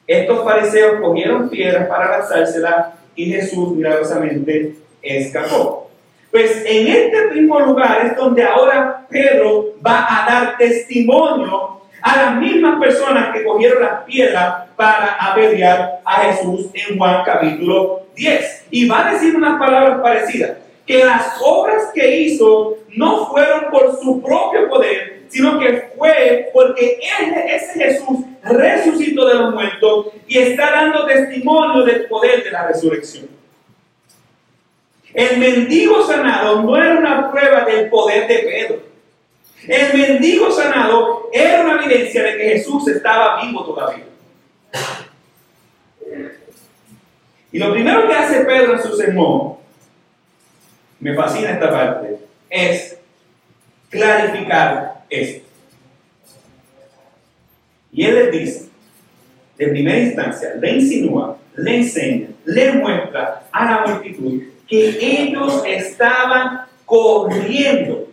estos 0.06 0.44
fariseos 0.44 1.00
cogieron 1.00 1.50
piedras 1.50 1.88
para 1.88 2.18
lanzárselas 2.18 2.94
y 3.16 3.32
Jesús 3.32 3.72
milagrosamente 3.72 4.76
escapó. 5.02 5.90
Pues 6.30 6.64
en 6.64 6.86
este 6.86 7.32
mismo 7.32 7.58
lugar 7.58 8.06
es 8.06 8.16
donde 8.16 8.44
ahora 8.44 9.04
Pedro 9.10 9.74
va 9.84 10.06
a 10.08 10.30
dar 10.30 10.58
testimonio 10.58 11.80
a 12.02 12.16
las 12.16 12.36
mismas 12.36 12.78
personas 12.78 13.34
que 13.34 13.42
cogieron 13.42 13.82
las 13.82 14.04
piedras 14.04 14.68
para 14.76 15.14
apedrear 15.14 16.02
a 16.04 16.20
Jesús 16.20 16.68
en 16.72 16.96
Juan 16.96 17.24
capítulo 17.24 18.02
10. 18.14 18.59
Y 18.70 18.86
va 18.88 19.08
a 19.08 19.12
decir 19.12 19.34
unas 19.34 19.58
palabras 19.58 20.00
parecidas, 20.00 20.58
que 20.86 21.04
las 21.04 21.40
obras 21.42 21.90
que 21.94 22.20
hizo 22.20 22.78
no 22.96 23.28
fueron 23.30 23.70
por 23.70 23.98
su 24.00 24.22
propio 24.22 24.68
poder, 24.68 25.22
sino 25.28 25.58
que 25.58 25.90
fue 25.96 26.50
porque 26.52 26.98
ese 27.48 27.72
Jesús 27.78 28.18
resucitó 28.42 29.26
de 29.28 29.34
los 29.34 29.54
muertos 29.54 30.06
y 30.26 30.38
está 30.38 30.70
dando 30.70 31.06
testimonio 31.06 31.84
del 31.84 32.06
poder 32.06 32.42
de 32.42 32.50
la 32.50 32.66
resurrección. 32.66 33.28
El 35.12 35.38
mendigo 35.38 36.04
sanado 36.06 36.62
no 36.62 36.76
era 36.76 36.98
una 36.98 37.30
prueba 37.30 37.64
del 37.64 37.88
poder 37.88 38.28
de 38.28 38.38
Pedro. 38.38 38.82
El 39.66 39.98
mendigo 39.98 40.50
sanado 40.50 41.28
era 41.32 41.62
una 41.62 41.84
evidencia 41.84 42.22
de 42.22 42.36
que 42.36 42.44
Jesús 42.44 42.88
estaba 42.88 43.42
vivo 43.42 43.64
todavía. 43.64 44.04
Y 47.52 47.58
lo 47.58 47.72
primero 47.72 48.06
que 48.06 48.14
hace 48.14 48.44
Pedro 48.44 48.74
en 48.74 48.82
su 48.82 48.96
sermón, 48.96 49.56
me 51.00 51.14
fascina 51.14 51.52
esta 51.52 51.70
parte, 51.70 52.18
es 52.48 52.96
clarificar 53.88 55.04
esto. 55.08 55.46
Y 57.92 58.04
él 58.04 58.14
les 58.14 58.32
dice, 58.32 58.68
de 59.58 59.68
primera 59.68 59.98
instancia, 59.98 60.54
le 60.60 60.72
insinúa, 60.72 61.36
le 61.56 61.76
enseña, 61.76 62.28
le 62.44 62.72
muestra 62.74 63.46
a 63.50 63.64
la 63.64 63.86
multitud 63.86 64.42
que 64.68 64.98
ellos 65.00 65.62
estaban 65.66 66.62
corriendo 66.86 68.08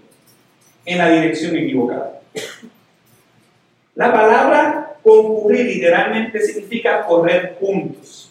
en 0.86 0.98
la 0.98 1.10
dirección 1.10 1.56
equivocada. 1.56 2.22
La 3.96 4.12
palabra 4.12 4.96
concurrir 5.04 5.66
literalmente 5.68 6.42
significa 6.42 7.06
correr 7.06 7.58
juntos. 7.60 8.27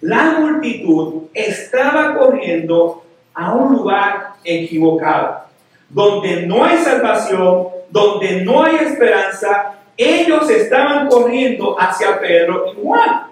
La 0.00 0.36
multitud 0.38 1.24
estaba 1.32 2.14
corriendo 2.14 3.02
a 3.34 3.54
un 3.54 3.74
lugar 3.74 4.34
equivocado, 4.44 5.42
donde 5.88 6.46
no 6.46 6.64
hay 6.64 6.78
salvación, 6.78 7.68
donde 7.90 8.42
no 8.42 8.62
hay 8.62 8.76
esperanza, 8.76 9.74
ellos 9.96 10.50
estaban 10.50 11.08
corriendo 11.08 11.76
hacia 11.78 12.20
Pedro 12.20 12.66
y 12.72 12.82
Juan. 12.82 13.26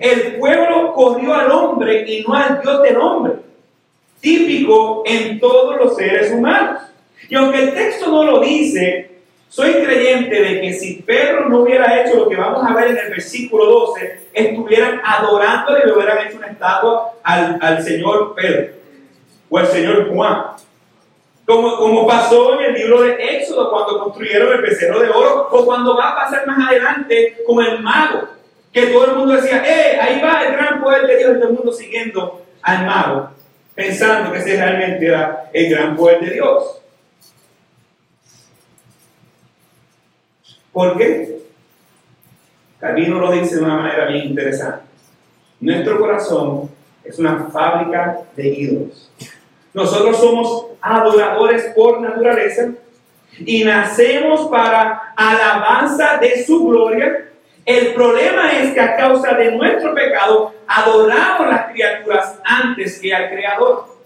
El 0.00 0.36
pueblo 0.36 0.92
corrió 0.92 1.34
al 1.34 1.50
hombre 1.50 2.04
y 2.06 2.22
no 2.22 2.34
al 2.34 2.60
Dios 2.60 2.82
del 2.82 2.96
hombre, 2.96 3.34
típico 4.20 5.02
en 5.06 5.38
todos 5.38 5.76
los 5.76 5.96
seres 5.96 6.32
humanos. 6.32 6.82
Y 7.28 7.34
aunque 7.34 7.62
el 7.62 7.74
texto 7.74 8.10
no 8.10 8.24
lo 8.24 8.40
dice, 8.40 9.15
soy 9.48 9.72
creyente 9.72 10.40
de 10.40 10.60
que 10.60 10.72
si 10.74 11.02
Pedro 11.02 11.48
no 11.48 11.60
hubiera 11.60 12.00
hecho 12.00 12.16
lo 12.16 12.28
que 12.28 12.36
vamos 12.36 12.62
a 12.68 12.74
ver 12.74 12.88
en 12.88 12.98
el 12.98 13.10
versículo 13.10 13.66
12, 13.66 14.28
estuvieran 14.32 15.00
adorándole 15.04 15.80
y 15.82 15.86
le 15.86 15.92
hubieran 15.92 16.26
hecho 16.26 16.36
una 16.36 16.48
estatua 16.48 17.12
al, 17.22 17.58
al 17.60 17.82
Señor 17.82 18.34
Pedro 18.34 18.74
o 19.48 19.58
al 19.58 19.66
Señor 19.66 20.12
Juan. 20.12 20.42
Como, 21.46 21.76
como 21.76 22.06
pasó 22.06 22.58
en 22.60 22.66
el 22.66 22.74
libro 22.74 23.02
de 23.02 23.14
Éxodo 23.36 23.70
cuando 23.70 24.00
construyeron 24.00 24.52
el 24.52 24.62
becerro 24.62 24.98
de 24.98 25.10
oro, 25.10 25.48
o 25.50 25.64
cuando 25.64 25.96
va 25.96 26.10
a 26.10 26.16
pasar 26.16 26.44
más 26.44 26.68
adelante 26.68 27.36
con 27.46 27.64
el 27.64 27.80
mago, 27.80 28.28
que 28.72 28.88
todo 28.88 29.06
el 29.06 29.14
mundo 29.14 29.34
decía, 29.34 29.62
¡eh! 29.64 29.98
Ahí 30.00 30.20
va 30.20 30.44
el 30.44 30.52
gran 30.52 30.82
poder 30.82 31.06
de 31.06 31.16
Dios, 31.16 31.36
y 31.36 31.40
todo 31.40 31.52
mundo 31.52 31.72
siguiendo 31.72 32.42
al 32.62 32.84
mago, 32.84 33.30
pensando 33.76 34.32
que 34.32 34.38
ese 34.38 34.56
realmente 34.56 35.06
era 35.06 35.48
el 35.52 35.70
gran 35.70 35.96
poder 35.96 36.20
de 36.20 36.30
Dios. 36.32 36.82
¿Por 40.76 40.98
qué? 40.98 41.38
Calvino 42.78 43.18
lo 43.18 43.32
dice 43.32 43.56
de 43.56 43.62
una 43.62 43.78
manera 43.78 44.08
bien 44.08 44.26
interesante. 44.26 44.84
Nuestro 45.58 45.98
corazón 45.98 46.70
es 47.02 47.18
una 47.18 47.46
fábrica 47.50 48.18
de 48.36 48.46
ídolos. 48.46 49.10
Nosotros 49.72 50.18
somos 50.18 50.66
adoradores 50.82 51.72
por 51.74 52.02
naturaleza 52.02 52.72
y 53.38 53.64
nacemos 53.64 54.48
para 54.50 55.14
alabanza 55.16 56.18
de 56.18 56.44
su 56.44 56.68
gloria. 56.68 57.30
El 57.64 57.94
problema 57.94 58.52
es 58.60 58.74
que 58.74 58.80
a 58.80 58.96
causa 58.96 59.32
de 59.32 59.52
nuestro 59.52 59.94
pecado 59.94 60.52
adoramos 60.68 61.48
las 61.48 61.72
criaturas 61.72 62.38
antes 62.44 62.98
que 62.98 63.14
al 63.14 63.30
Creador. 63.30 63.96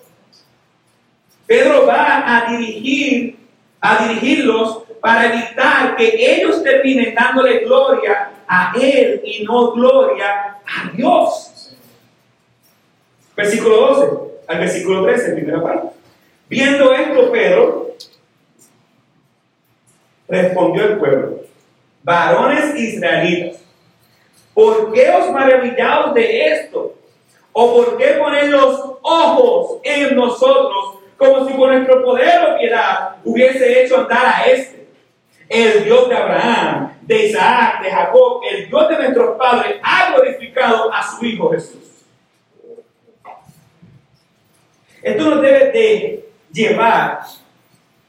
Pedro 1.49 1.85
va 1.85 2.37
a 2.37 2.49
dirigir, 2.49 3.39
a 3.81 4.07
dirigirlos 4.07 4.85
para 5.01 5.33
evitar 5.33 5.97
que 5.97 6.13
ellos 6.15 6.63
terminen 6.63 7.15
dándole 7.15 7.61
gloria 7.61 8.31
a 8.47 8.73
Él 8.81 9.21
y 9.25 9.45
no 9.45 9.73
gloria 9.73 10.57
a 10.65 10.91
Dios. 10.95 11.75
Versículo 13.37 13.77
12 13.77 14.31
al 14.51 14.59
versículo 14.59 15.05
13, 15.05 15.33
primera 15.33 15.63
parte. 15.63 15.89
Viendo 16.49 16.93
esto, 16.93 17.31
Pedro 17.31 17.95
respondió 20.27 20.85
el 20.85 20.99
pueblo, 20.99 21.41
varones 22.03 22.75
israelitas, 22.77 23.61
¿por 24.53 24.93
qué 24.93 25.09
os 25.11 25.31
maravillaos 25.31 26.15
de 26.15 26.47
esto? 26.47 26.95
¿O 27.53 27.77
por 27.77 27.97
qué 27.97 28.07
poner 28.19 28.49
los 28.49 28.81
ojos 29.03 29.79
en 29.85 30.17
nosotros 30.17 30.97
como 31.17 31.47
si 31.47 31.55
por 31.55 31.73
nuestro 31.73 32.03
poder 32.03 32.41
o 32.51 32.59
piedad 32.59 33.17
hubiese 33.25 33.85
hecho 33.85 33.99
andar 33.99 34.27
a 34.27 34.45
este? 34.47 34.80
El 35.51 35.85
Dios 35.85 36.09
de 36.09 36.17
Abraham, 36.17 36.93
de 37.03 37.27
Isaac, 37.27 37.83
de 37.83 37.91
Jacob, 37.91 38.41
el 38.51 38.69
Dios 38.69 38.89
de 38.89 38.97
nuestros 38.97 39.37
padres, 39.37 39.77
ha 39.83 40.15
glorificado 40.15 40.91
a 40.91 41.03
su 41.03 41.27
Hijo 41.27 41.51
Jesús 41.51 41.91
esto 45.03 45.31
nos 45.31 45.41
debe 45.41 45.73
de 45.73 46.31
llevar 46.53 47.23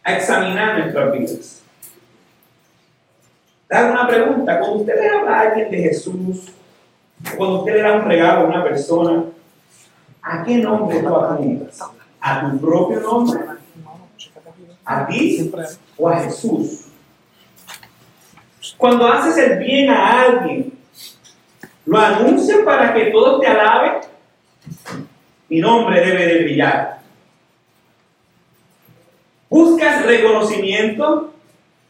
a 0.03 0.13
examinar 0.13 0.79
nuestras 0.79 1.11
vidas. 1.13 1.61
Dar 3.69 3.91
una 3.91 4.07
pregunta, 4.07 4.59
cuando 4.59 4.79
usted 4.79 4.95
le 4.95 5.09
habla 5.09 5.31
a 5.31 5.41
alguien 5.41 5.71
de 5.71 5.77
Jesús, 5.77 6.51
cuando 7.37 7.59
usted 7.59 7.75
le 7.75 7.81
da 7.81 7.93
un 7.93 8.05
regalo 8.05 8.41
a 8.41 8.43
una 8.45 8.63
persona, 8.63 9.23
¿a 10.21 10.43
qué 10.43 10.57
nombre 10.57 10.99
tú 10.99 11.15
apuntas? 11.15 11.79
¿A 12.19 12.41
tu 12.41 12.59
propio 12.59 12.99
nombre? 12.99 13.39
¿A 14.83 15.07
ti 15.07 15.51
o 15.97 16.09
a 16.09 16.19
Jesús? 16.19 16.90
Cuando 18.81 19.05
haces 19.05 19.37
el 19.37 19.59
bien 19.59 19.91
a 19.91 20.23
alguien, 20.23 20.73
¿lo 21.85 21.99
anuncias 21.99 22.61
para 22.65 22.91
que 22.95 23.11
todos 23.11 23.39
te 23.39 23.45
alaben? 23.45 24.01
mi 25.49 25.59
nombre 25.59 26.03
debe 26.03 26.25
de 26.25 26.43
brillar. 26.43 26.97
¿Buscas 29.47 30.03
reconocimiento? 30.03 31.31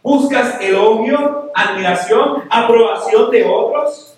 ¿Buscas 0.04 0.60
elogio, 0.60 1.49
admiración, 1.56 2.43
aprobación 2.49 3.32
de 3.32 3.45
otros? 3.45 4.17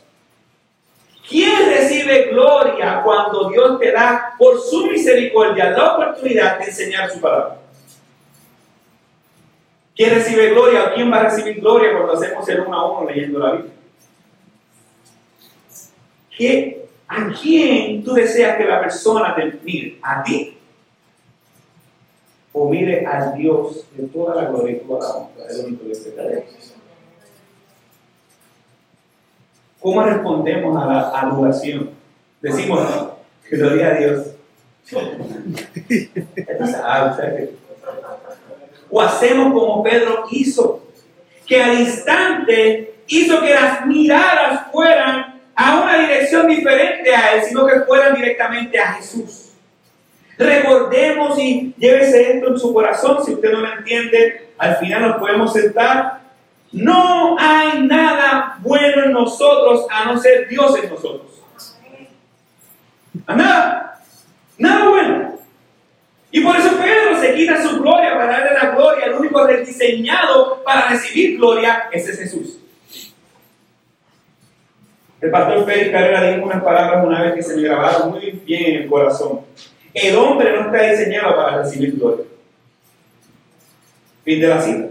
¿Quién 1.29 1.69
recibe 1.69 2.29
gloria 2.31 3.03
cuando 3.03 3.49
Dios 3.49 3.79
te 3.79 3.91
da 3.91 4.33
por 4.39 4.59
su 4.59 4.87
misericordia 4.87 5.69
la 5.69 5.93
oportunidad 5.93 6.57
de 6.57 6.65
enseñar 6.65 7.11
su 7.11 7.21
palabra? 7.21 7.62
¿Quién 9.95 10.09
recibe 10.09 10.49
gloria 10.49 10.85
o 10.85 10.93
quién 10.95 11.11
va 11.11 11.19
a 11.19 11.23
recibir 11.23 11.61
gloria 11.61 11.93
cuando 11.93 12.13
hacemos 12.13 12.47
el 12.49 12.61
uno 12.61 12.77
a 12.77 12.91
uno 12.91 13.09
leyendo 13.09 13.39
la 13.39 13.51
Biblia? 13.51 13.73
¿Qué 16.35 16.83
¿A 17.07 17.31
quién 17.31 18.03
tú 18.03 18.13
deseas 18.13 18.57
que 18.57 18.65
la 18.65 18.79
persona 18.79 19.35
te 19.35 19.59
mire? 19.63 19.99
¿A 20.01 20.23
ti? 20.23 20.57
¿O 22.51 22.67
mire 22.69 23.05
al 23.05 23.35
Dios 23.35 23.85
de 23.95 24.07
toda 24.07 24.33
la 24.35 24.49
gloria 24.49 24.77
y 24.77 24.79
toda 24.79 24.99
la 24.99 25.09
honra? 25.15 25.45
Es 25.47 25.59
lo 25.59 25.67
único 25.67 25.87
que 25.87 25.95
se 25.95 26.15
¿Cómo 29.79 30.03
respondemos 30.03 30.81
a 30.81 30.87
la 30.87 31.09
adoración? 31.19 31.91
Decimos, 32.41 32.81
gloria 33.51 33.89
a 33.89 33.93
Dios. 33.93 34.27
o 34.91 34.99
hacemos 39.01 39.53
como 39.53 39.83
Pedro 39.83 40.25
hizo, 40.31 40.83
que 41.47 41.61
al 41.61 41.79
instante 41.79 42.95
hizo 43.07 43.41
que 43.41 43.53
las 43.53 43.85
miradas 43.85 44.71
fueran 44.71 45.41
a 45.55 45.81
una 45.81 45.99
dirección 45.99 46.47
diferente 46.47 47.13
a 47.13 47.35
Él, 47.35 47.43
sino 47.43 47.65
que 47.65 47.81
fueran 47.81 48.15
directamente 48.15 48.79
a 48.79 48.93
Jesús. 48.93 49.51
Recordemos 50.37 51.37
y 51.37 51.73
llévese 51.77 52.37
esto 52.37 52.49
en 52.49 52.59
su 52.59 52.73
corazón, 52.73 53.23
si 53.23 53.33
usted 53.33 53.51
no 53.51 53.59
lo 53.59 53.73
entiende, 53.77 54.49
al 54.57 54.77
final 54.77 55.01
nos 55.03 55.17
podemos 55.17 55.53
sentar. 55.53 56.21
No 56.71 57.37
hay 57.39 57.83
nada 57.83 58.57
bueno 58.61 59.03
en 59.03 59.11
nosotros 59.11 59.85
a 59.91 60.05
no 60.05 60.19
ser 60.19 60.47
Dios 60.47 60.75
en 60.81 60.89
nosotros. 60.89 61.43
Nada, 63.27 64.01
nada 64.57 64.89
bueno. 64.89 65.33
Y 66.33 66.41
por 66.41 66.57
eso 66.57 66.75
Pedro 66.81 67.21
se 67.21 67.35
quita 67.35 67.61
su 67.61 67.79
gloria 67.79 68.15
para 68.15 68.25
darle 68.25 68.53
la 68.55 68.71
gloria. 68.71 69.05
El 69.05 69.13
único 69.13 69.45
rediseñado 69.45 70.63
para 70.63 70.89
recibir 70.89 71.37
gloria 71.37 71.89
ese 71.91 72.11
es 72.11 72.19
Jesús. 72.19 72.57
El 75.21 75.29
pastor 75.29 75.63
Félix 75.63 75.91
Carrera 75.91 76.31
dijo 76.31 76.47
unas 76.47 76.63
palabras 76.63 77.05
una 77.05 77.21
vez 77.21 77.35
que 77.35 77.43
se 77.43 77.55
me 77.55 77.61
grabaron 77.61 78.09
muy 78.09 78.31
bien 78.31 78.65
en 78.65 78.81
el 78.81 78.89
corazón. 78.89 79.41
El 79.93 80.15
hombre 80.15 80.51
no 80.53 80.65
está 80.65 80.89
diseñado 80.89 81.35
para 81.35 81.57
recibir 81.61 81.95
gloria. 81.97 82.25
Fin 84.23 84.41
de 84.41 84.47
la 84.47 84.59
cita. 84.59 84.87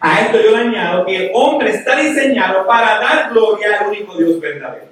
A 0.00 0.22
esto 0.22 0.38
yo 0.42 0.56
añado 0.56 1.06
que 1.06 1.16
el 1.16 1.30
hombre 1.34 1.70
está 1.70 2.00
diseñado 2.00 2.66
para 2.66 2.98
dar 2.98 3.30
gloria 3.30 3.78
al 3.78 3.90
único 3.90 4.16
Dios 4.16 4.40
verdadero. 4.40 4.88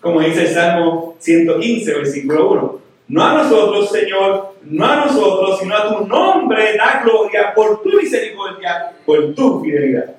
Como 0.00 0.20
dice 0.20 0.42
el 0.42 0.54
Salmo 0.54 1.16
115, 1.18 1.92
versículo 1.92 2.50
1. 2.52 2.82
No 3.12 3.22
a 3.22 3.34
nosotros, 3.34 3.92
Señor, 3.92 4.54
no 4.62 4.86
a 4.86 5.04
nosotros, 5.04 5.60
sino 5.60 5.76
a 5.76 5.86
tu 5.86 6.06
nombre 6.06 6.78
da 6.78 7.02
gloria 7.04 7.52
por 7.54 7.82
tu 7.82 7.90
misericordia, 7.90 8.94
por 9.04 9.34
tu 9.34 9.62
fidelidad. 9.62 10.16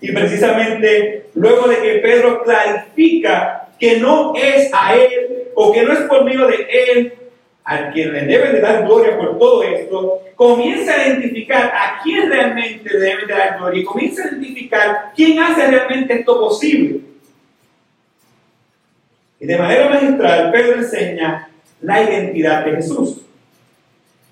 Y 0.00 0.10
precisamente 0.10 1.26
luego 1.34 1.68
de 1.68 1.82
que 1.82 1.94
Pedro 1.96 2.42
clarifica 2.42 3.68
que 3.78 3.98
no 3.98 4.32
es 4.34 4.70
a 4.72 4.94
él 4.94 5.50
o 5.54 5.70
que 5.70 5.82
no 5.82 5.92
es 5.92 5.98
por 6.00 6.24
medio 6.24 6.46
de 6.46 6.66
él 6.70 7.12
al 7.62 7.92
quien 7.92 8.14
le 8.14 8.22
debe 8.22 8.52
de 8.52 8.60
dar 8.62 8.86
gloria 8.86 9.18
por 9.18 9.38
todo 9.38 9.62
esto, 9.62 10.22
comienza 10.34 10.94
a 10.94 11.06
identificar 11.06 11.74
a 11.74 12.00
quién 12.02 12.30
realmente 12.30 12.88
le 12.88 13.00
debe 13.00 13.26
de 13.26 13.34
dar 13.34 13.58
gloria 13.58 13.82
y 13.82 13.84
comienza 13.84 14.22
a 14.22 14.28
identificar 14.28 15.12
quién 15.14 15.38
hace 15.40 15.66
realmente 15.66 16.20
esto 16.20 16.40
posible. 16.40 17.00
Y 19.40 19.44
de 19.44 19.58
manera 19.58 19.90
magistral, 19.90 20.50
Pedro 20.52 20.76
enseña 20.76 21.50
la 21.80 22.02
identidad 22.02 22.64
de 22.64 22.76
Jesús. 22.76 23.20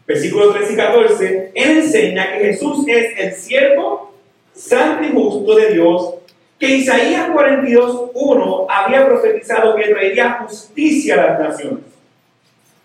Versículos 0.06 0.54
13 0.54 0.72
y 0.72 0.76
14, 0.76 1.52
él 1.54 1.70
enseña 1.78 2.32
que 2.32 2.44
Jesús 2.46 2.84
es 2.88 3.18
el 3.18 3.32
siervo 3.34 4.12
santo 4.54 5.04
y 5.04 5.12
justo 5.12 5.54
de 5.54 5.72
Dios, 5.72 6.14
que 6.58 6.76
Isaías 6.76 7.28
42.1 7.30 8.66
había 8.68 9.06
profetizado 9.06 9.74
que 9.74 9.88
traería 9.88 10.38
justicia 10.42 11.14
a 11.14 11.26
las 11.26 11.40
naciones. 11.40 11.84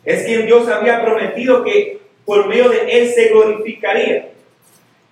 Es 0.04 0.24
quien 0.24 0.46
Dios 0.46 0.68
había 0.70 1.04
prometido 1.04 1.64
que 1.64 2.00
por 2.26 2.48
medio 2.48 2.70
de 2.70 2.80
él 2.90 3.10
se 3.10 3.28
glorificaría. 3.28 4.30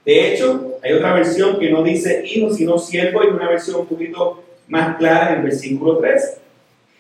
De 0.05 0.33
hecho, 0.33 0.77
Hay 0.83 0.93
otra 0.93 1.15
versión 1.15 1.57
que 1.59 1.71
no 1.71 1.81
dice 1.81 2.23
hijo, 2.25 2.53
sino 2.53 2.77
siervo, 2.77 3.23
y 3.23 3.27
una 3.27 3.49
versión 3.49 3.81
un 3.81 3.87
poquito 3.87 4.43
más 4.67 4.97
clara 4.97 5.31
en 5.31 5.37
el 5.37 5.43
versículo 5.45 5.97
3. 5.97 6.37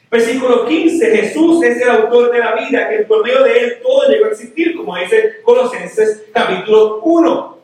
Versículo 0.09 0.65
15, 0.65 1.17
Jesús 1.17 1.63
es 1.63 1.81
el 1.81 1.89
autor 1.89 2.31
de 2.31 2.39
la 2.39 2.55
vida, 2.55 2.89
que 2.89 2.99
por 2.99 3.23
medio 3.23 3.43
de 3.43 3.59
él 3.59 3.77
todo 3.81 4.07
llegó 4.07 4.25
a 4.25 4.29
existir, 4.29 4.75
como 4.75 4.95
dice 4.97 5.41
Colosenses 5.43 6.25
capítulo 6.33 6.99
1. 7.03 7.57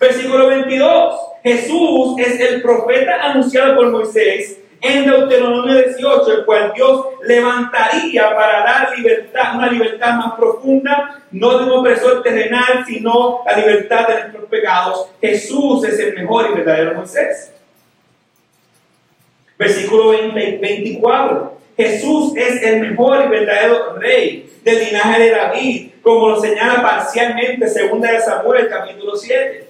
Versículo 0.00 0.46
22, 0.48 1.20
Jesús 1.42 2.18
es 2.18 2.40
el 2.40 2.62
profeta 2.62 3.22
anunciado 3.22 3.74
por 3.74 3.90
Moisés 3.90 4.60
en 4.80 5.06
Deuteronomio 5.06 5.74
18, 5.74 6.32
el 6.32 6.44
cual 6.44 6.72
Dios 6.74 7.06
levantaría 7.24 8.34
para 8.34 8.62
dar 8.62 8.96
libertad, 8.96 9.56
una 9.56 9.70
libertad 9.70 10.14
más 10.14 10.34
profunda, 10.34 11.20
no 11.32 11.58
de 11.58 11.64
un 11.64 11.70
opresor 11.80 12.22
terrenal, 12.22 12.84
sino 12.86 13.42
la 13.44 13.56
libertad 13.56 14.06
de 14.06 14.14
nuestros 14.20 14.44
pecados. 14.44 15.10
Jesús 15.20 15.84
es 15.84 15.98
el 15.98 16.14
mejor 16.14 16.50
y 16.50 16.54
verdadero 16.54 16.94
Moisés. 16.94 17.52
Versículo 19.58 20.10
20, 20.10 20.58
24. 20.58 21.58
Jesús 21.76 22.32
es 22.36 22.62
el 22.62 22.80
mejor 22.80 23.24
y 23.24 23.28
verdadero 23.28 23.94
rey 23.96 24.50
del 24.64 24.84
linaje 24.84 25.22
de 25.24 25.30
David, 25.30 25.90
como 26.02 26.28
lo 26.28 26.40
señala 26.40 26.82
parcialmente 26.82 27.68
segunda 27.68 28.12
de 28.12 28.20
Samuel, 28.20 28.68
capítulo 28.68 29.16
7. 29.16 29.66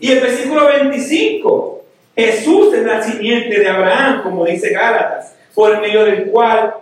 Y 0.00 0.12
el 0.12 0.20
versículo 0.20 0.66
25. 0.66 1.84
Jesús 2.16 2.74
es 2.74 2.84
la 2.84 3.02
simiente 3.02 3.58
de 3.58 3.68
Abraham, 3.68 4.22
como 4.22 4.44
dice 4.44 4.70
Gálatas, 4.70 5.34
por 5.54 5.80
medio 5.80 6.04
del 6.04 6.26
cual 6.30 6.74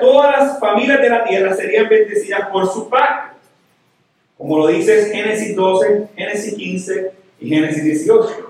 todas 0.00 0.38
las 0.38 0.60
familias 0.60 1.00
de 1.00 1.08
la 1.08 1.24
tierra 1.24 1.54
serían 1.54 1.88
bendecidas 1.88 2.48
por 2.50 2.70
su 2.70 2.88
pacto. 2.88 3.36
Como 4.36 4.58
lo 4.58 4.66
dice 4.68 5.10
Génesis 5.12 5.54
12, 5.54 6.08
Génesis 6.16 6.54
15 6.54 7.12
y 7.40 7.48
Génesis 7.48 7.84
18. 7.84 8.49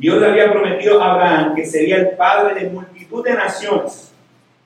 Dios 0.00 0.18
le 0.18 0.28
había 0.28 0.50
prometido 0.50 1.02
a 1.02 1.12
Abraham 1.12 1.54
que 1.54 1.66
sería 1.66 1.96
el 1.96 2.10
padre 2.12 2.54
de 2.54 2.70
multitud 2.70 3.22
de 3.22 3.34
naciones. 3.34 4.10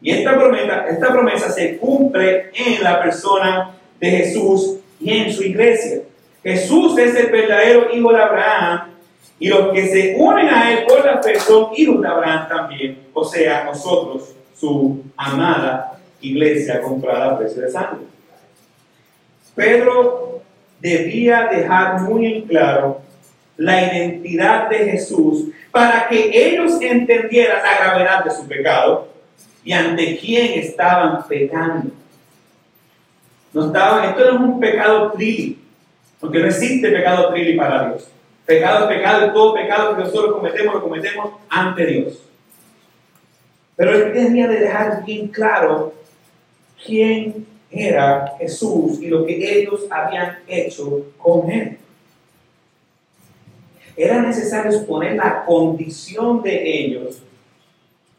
Y 0.01 0.13
esta 0.13 0.39
promesa, 0.39 0.87
esta 0.89 1.09
promesa 1.13 1.51
se 1.51 1.77
cumple 1.77 2.53
en 2.55 2.85
la 2.85 3.03
persona 3.03 3.73
de 3.99 4.11
Jesús 4.13 4.77
y 5.01 5.11
en 5.11 5.33
su 5.33 5.43
iglesia. 5.43 6.03
Jesús 6.41 6.97
es 6.99 7.17
el 7.17 7.33
verdadero 7.33 7.93
hijo 7.93 8.13
de 8.13 8.23
Abraham 8.23 8.93
y 9.41 9.49
los 9.49 9.73
que 9.73 9.89
se 9.89 10.15
unen 10.17 10.49
a 10.51 10.71
él 10.71 10.85
por 10.87 11.05
la 11.05 11.21
fe 11.21 11.41
son 11.41 11.71
hijos 11.77 12.01
de 12.01 12.07
Abraham 12.07 12.49
también, 12.49 12.99
o 13.13 13.25
sea, 13.25 13.65
nosotros, 13.65 14.37
su 14.55 15.03
amada 15.17 15.99
iglesia 16.21 16.81
comprada 16.81 17.33
a 17.33 17.39
precio 17.39 17.61
de 17.61 17.73
sangre. 17.73 18.07
Pedro 19.57 20.43
debía 20.79 21.49
dejar 21.51 22.03
muy 22.03 22.27
en 22.27 22.43
claro 22.43 23.04
la 23.57 23.83
identidad 23.83 24.69
de 24.69 24.91
Jesús 24.91 25.47
para 25.71 26.09
que 26.09 26.31
ellos 26.33 26.81
entendieran 26.81 27.63
la 27.63 27.79
gravedad 27.79 28.25
de 28.25 28.31
su 28.31 28.47
pecado 28.47 29.09
y 29.65 29.73
ante 29.73 30.19
quién 30.19 30.59
estaban 30.59 31.27
pecando. 31.27 31.91
No 33.53 33.67
estaba, 33.67 34.07
esto 34.07 34.33
no 34.33 34.37
es 34.37 34.41
un 34.41 34.61
pecado 34.61 35.13
trili, 35.13 35.59
porque 36.21 36.41
no 36.41 36.47
existe 36.47 36.91
pecado 36.91 37.31
trili 37.33 37.57
para 37.57 37.89
Dios. 37.89 38.09
Pecado 38.45 38.91
es 38.91 38.97
pecado 38.97 39.27
y 39.27 39.33
todo 39.33 39.55
pecado 39.55 39.97
que 39.97 40.03
nosotros 40.03 40.35
cometemos 40.35 40.75
lo 40.75 40.83
cometemos 40.83 41.31
ante 41.49 41.87
Dios. 41.87 42.23
Pero 43.77 43.93
él 43.93 44.13
tenía 44.13 44.47
de 44.49 44.61
dejar 44.61 45.05
bien 45.05 45.29
claro 45.29 45.95
quién 46.85 47.47
era 47.71 48.35
Jesús 48.39 49.01
y 49.01 49.09
lo 49.09 49.25
que 49.25 49.59
ellos 49.59 49.87
habían 49.91 50.39
hecho 50.47 51.07
con 51.19 51.51
él. 51.51 51.79
Era 53.97 54.21
necesario 54.21 54.73
exponer 54.73 55.17
la 55.17 55.45
condición 55.45 56.43
de 56.43 56.79
ellos, 56.79 57.23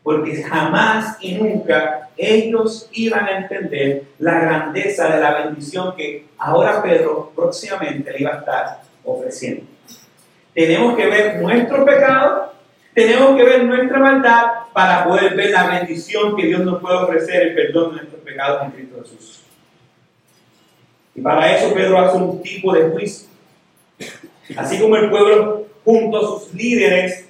porque 0.04 0.42
jamás 0.44 1.18
y 1.20 1.36
nunca 1.36 2.10
ellos 2.18 2.88
iban 2.94 3.26
a 3.26 3.38
entender 3.40 4.04
la 4.20 4.40
grandeza 4.40 5.10
de 5.10 5.20
la 5.20 5.44
bendición 5.44 5.96
que 5.96 6.26
ahora 6.38 6.82
Pedro 6.82 7.32
próximamente 7.36 8.12
le 8.12 8.22
iba 8.22 8.32
a 8.32 8.40
estar 8.40 8.82
ofreciendo. 9.04 9.66
Tenemos 10.54 10.96
que 10.96 11.06
ver 11.08 11.42
nuestro 11.42 11.84
pecado, 11.84 12.54
tenemos 12.94 13.36
que 13.36 13.44
ver 13.44 13.66
nuestra 13.66 14.00
maldad 14.00 14.46
para 14.72 15.04
poder 15.04 15.36
ver 15.36 15.50
la 15.52 15.68
bendición 15.68 16.36
que 16.38 16.46
Dios 16.46 16.62
nos 16.62 16.82
puede 16.82 16.96
ofrecer, 16.96 17.42
el 17.42 17.56
perdón 17.56 17.90
de 17.90 17.98
nuestros 17.98 18.22
pecados 18.22 18.64
en 18.64 18.72
Cristo 18.72 19.02
Jesús. 19.02 19.42
Y 21.14 21.22
para 21.22 21.56
eso 21.56 21.74
Pedro 21.74 22.00
hace 22.00 22.18
un 22.18 22.42
tipo 22.42 22.74
de 22.74 22.90
juicio. 22.90 23.28
Así 24.56 24.80
como 24.80 24.96
el 24.96 25.10
pueblo 25.10 25.65
junto 25.86 26.18
a 26.18 26.22
sus 26.22 26.54
líderes 26.54 27.26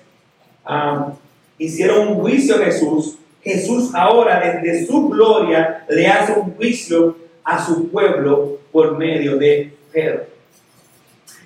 hicieron 1.60 2.08
un 2.08 2.16
juicio 2.16 2.56
a 2.56 2.66
Jesús, 2.66 3.18
Jesús 3.44 3.94
ahora 3.94 4.40
desde 4.40 4.88
su 4.88 5.10
gloria 5.10 5.86
le 5.88 6.08
hace 6.08 6.34
un 6.34 6.56
juicio 6.56 7.16
a 7.44 7.64
su 7.64 7.90
pueblo 7.92 8.58
por 8.72 8.98
medio 8.98 9.38
de 9.38 9.72
Pedro. 9.92 10.24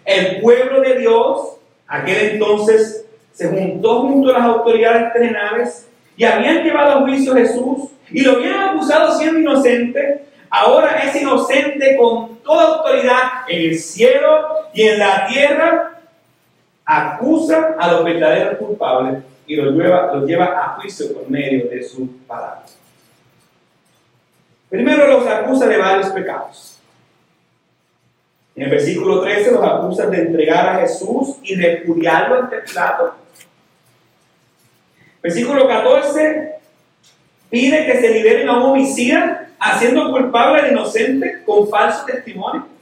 El 0.05 0.39
pueblo 0.39 0.79
de 0.79 0.99
Dios 0.99 1.59
Aquel 1.89 2.33
entonces 2.33 3.07
se 3.33 3.47
juntó 3.47 4.01
junto 4.01 4.29
a 4.29 4.37
las 4.37 4.47
autoridades 4.47 5.11
terrenales 5.11 5.87
y 6.15 6.23
habían 6.23 6.63
llevado 6.63 6.91
a 6.91 7.01
juicio 7.01 7.33
a 7.33 7.37
Jesús 7.37 7.89
y 8.11 8.21
lo 8.21 8.33
habían 8.33 8.61
acusado 8.61 9.17
siendo 9.17 9.39
inocente. 9.39 10.25
Ahora 10.51 10.99
es 11.03 11.19
inocente 11.19 11.97
con 11.97 12.37
toda 12.43 12.77
autoridad 12.77 13.17
en 13.47 13.71
el 13.71 13.79
cielo 13.79 14.45
y 14.71 14.83
en 14.83 14.99
la 14.99 15.25
tierra. 15.25 15.98
Acusa 16.91 17.75
a 17.77 17.91
los 17.91 18.03
verdaderos 18.03 18.57
culpables 18.57 19.23
y 19.45 19.55
los 19.55 19.75
lleva, 19.75 20.11
los 20.11 20.25
lleva 20.25 20.45
a 20.45 20.69
juicio 20.79 21.13
por 21.13 21.29
medio 21.29 21.69
de 21.69 21.83
su 21.83 22.07
palabra. 22.25 22.63
Primero 24.69 25.05
los 25.05 25.27
acusa 25.27 25.67
de 25.67 25.77
varios 25.77 26.07
pecados. 26.07 26.79
En 28.55 28.63
el 28.63 28.71
versículo 28.71 29.21
13 29.21 29.51
los 29.51 29.63
acusan 29.63 30.09
de 30.09 30.17
entregar 30.17 30.67
a 30.67 30.79
Jesús 30.79 31.35
y 31.43 31.53
repudiarlo 31.53 32.39
ante 32.39 32.57
Pilato. 32.57 33.13
Versículo 35.21 35.67
14 35.67 36.55
pide 37.51 37.85
que 37.85 38.01
se 38.01 38.09
liberen 38.09 38.49
a 38.49 38.57
un 38.57 38.63
homicida 38.63 39.49
haciendo 39.59 40.11
culpable 40.11 40.61
al 40.61 40.71
inocente 40.71 41.43
con 41.45 41.69
falso 41.69 42.05
testimonio. 42.05 42.78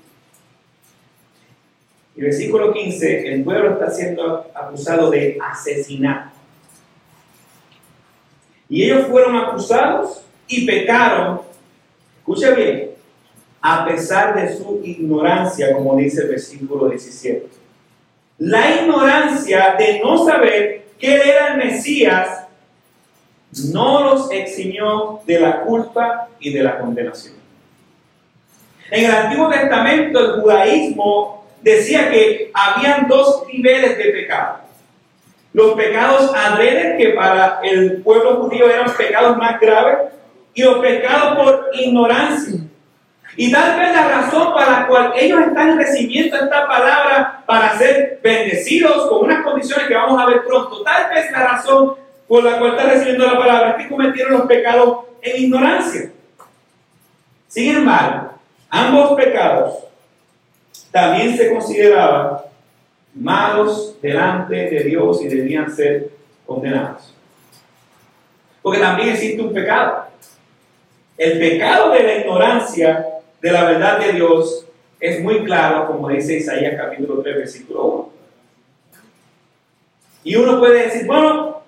Y 2.17 2.21
versículo 2.21 2.73
15, 2.73 3.31
el 3.31 3.43
pueblo 3.43 3.73
está 3.73 3.91
siendo 3.91 4.49
acusado 4.55 5.11
de 5.11 5.37
asesinato. 5.39 6.31
Y 8.67 8.83
ellos 8.83 9.05
fueron 9.07 9.35
acusados 9.35 10.23
y 10.47 10.65
pecaron. 10.65 11.41
Escucha 12.17 12.55
bien, 12.55 12.89
a 13.61 13.85
pesar 13.85 14.35
de 14.35 14.57
su 14.57 14.81
ignorancia, 14.83 15.71
como 15.73 15.95
dice 15.95 16.23
el 16.23 16.29
versículo 16.29 16.89
17. 16.89 17.49
La 18.39 18.81
ignorancia 18.81 19.75
de 19.77 19.99
no 19.99 20.25
saber 20.25 20.87
que 20.97 21.15
él 21.15 21.21
era 21.21 21.47
el 21.53 21.57
Mesías 21.57 22.45
no 23.71 24.03
los 24.03 24.31
eximió 24.31 25.21
de 25.25 25.39
la 25.39 25.61
culpa 25.61 26.29
y 26.39 26.51
de 26.51 26.63
la 26.63 26.79
condenación. 26.79 27.35
En 28.89 29.05
el 29.05 29.11
Antiguo 29.11 29.49
Testamento 29.49 30.19
el 30.19 30.41
judaísmo 30.41 31.46
decía 31.61 32.09
que 32.09 32.51
habían 32.53 33.07
dos 33.07 33.43
niveles 33.47 33.97
de 33.97 34.05
pecado. 34.05 34.59
Los 35.53 35.73
pecados 35.73 36.33
adredes, 36.35 36.97
que 36.97 37.09
para 37.09 37.59
el 37.63 38.01
pueblo 38.03 38.43
judío 38.43 38.69
eran 38.69 38.91
pecados 38.95 39.37
más 39.37 39.59
graves, 39.59 40.13
y 40.53 40.61
los 40.63 40.79
pecados 40.79 41.35
por 41.35 41.69
ignorancia, 41.73 42.59
y 43.39 43.51
tal 43.51 43.79
vez 43.79 43.95
la 43.95 44.07
razón 44.07 44.51
para 44.51 44.71
la 44.71 44.87
cual 44.87 45.13
ellos 45.15 45.39
están 45.41 45.77
recibiendo 45.77 46.35
esta 46.37 46.67
palabra 46.67 47.43
para 47.45 47.77
ser 47.77 48.19
bendecidos 48.23 49.07
con 49.07 49.25
unas 49.25 49.43
condiciones 49.43 49.87
que 49.87 49.93
vamos 49.93 50.19
a 50.19 50.25
ver 50.25 50.43
pronto, 50.43 50.81
tal 50.81 51.13
vez 51.13 51.31
la 51.31 51.43
razón 51.47 51.95
por 52.27 52.43
la 52.43 52.57
cual 52.57 52.71
están 52.71 52.89
recibiendo 52.89 53.27
la 53.27 53.37
palabra 53.37 53.69
es 53.71 53.83
que 53.83 53.89
cometieron 53.89 54.33
los 54.33 54.47
pecados 54.47 55.05
en 55.21 55.43
ignorancia. 55.43 56.11
Sin 57.47 57.75
embargo, 57.77 58.33
ambos 58.71 59.15
pecados 59.15 59.86
también 60.97 61.37
se 61.37 61.53
consideraban 61.53 62.39
malos 63.13 63.95
delante 64.01 64.55
de 64.55 64.83
Dios 64.83 65.21
y 65.21 65.27
debían 65.27 65.71
ser 65.71 66.09
condenados. 66.43 67.13
Porque 68.63 68.79
también 68.79 69.09
existe 69.09 69.39
un 69.43 69.53
pecado. 69.53 70.07
El 71.15 71.37
pecado 71.37 71.91
de 71.91 72.01
la 72.01 72.17
ignorancia 72.17 73.05
de 73.39 73.51
la 73.51 73.65
verdad 73.65 73.99
de 73.99 74.13
Dios 74.13 74.65
es 74.99 75.21
muy 75.21 75.43
claro, 75.43 75.85
como 75.85 76.09
dice 76.09 76.37
Isaías 76.37 76.73
capítulo 76.75 77.21
3, 77.21 77.35
versículo 77.37 77.83
1. 77.83 78.09
Y 80.23 80.35
uno 80.35 80.57
puede 80.57 80.85
decir, 80.85 81.05
bueno, 81.05 81.61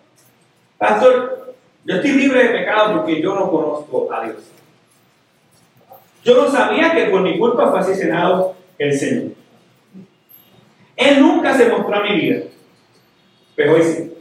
pastor, 0.79 1.53
yo 1.85 1.95
estoy 1.97 2.11
libre 2.13 2.45
de 2.45 2.49
pecado 2.49 2.95
porque 2.95 3.21
yo 3.21 3.35
no 3.35 3.51
conozco 3.51 4.11
a 4.11 4.23
Dios. 4.23 4.37
Yo 6.23 6.35
no 6.35 6.49
sabía 6.49 6.95
que 6.95 7.11
por 7.11 7.21
mi 7.21 7.37
culpa 7.37 7.69
fue 7.69 7.79
asesinado 7.79 8.57
el 8.79 8.97
Señor. 8.97 9.31
Él 10.95 11.19
nunca 11.19 11.55
se 11.55 11.69
mostró 11.69 11.95
a 11.95 12.03
mi 12.03 12.19
vida, 12.19 12.43
pero 13.55 13.75
hoy 13.75 13.83
sí. 13.83 14.13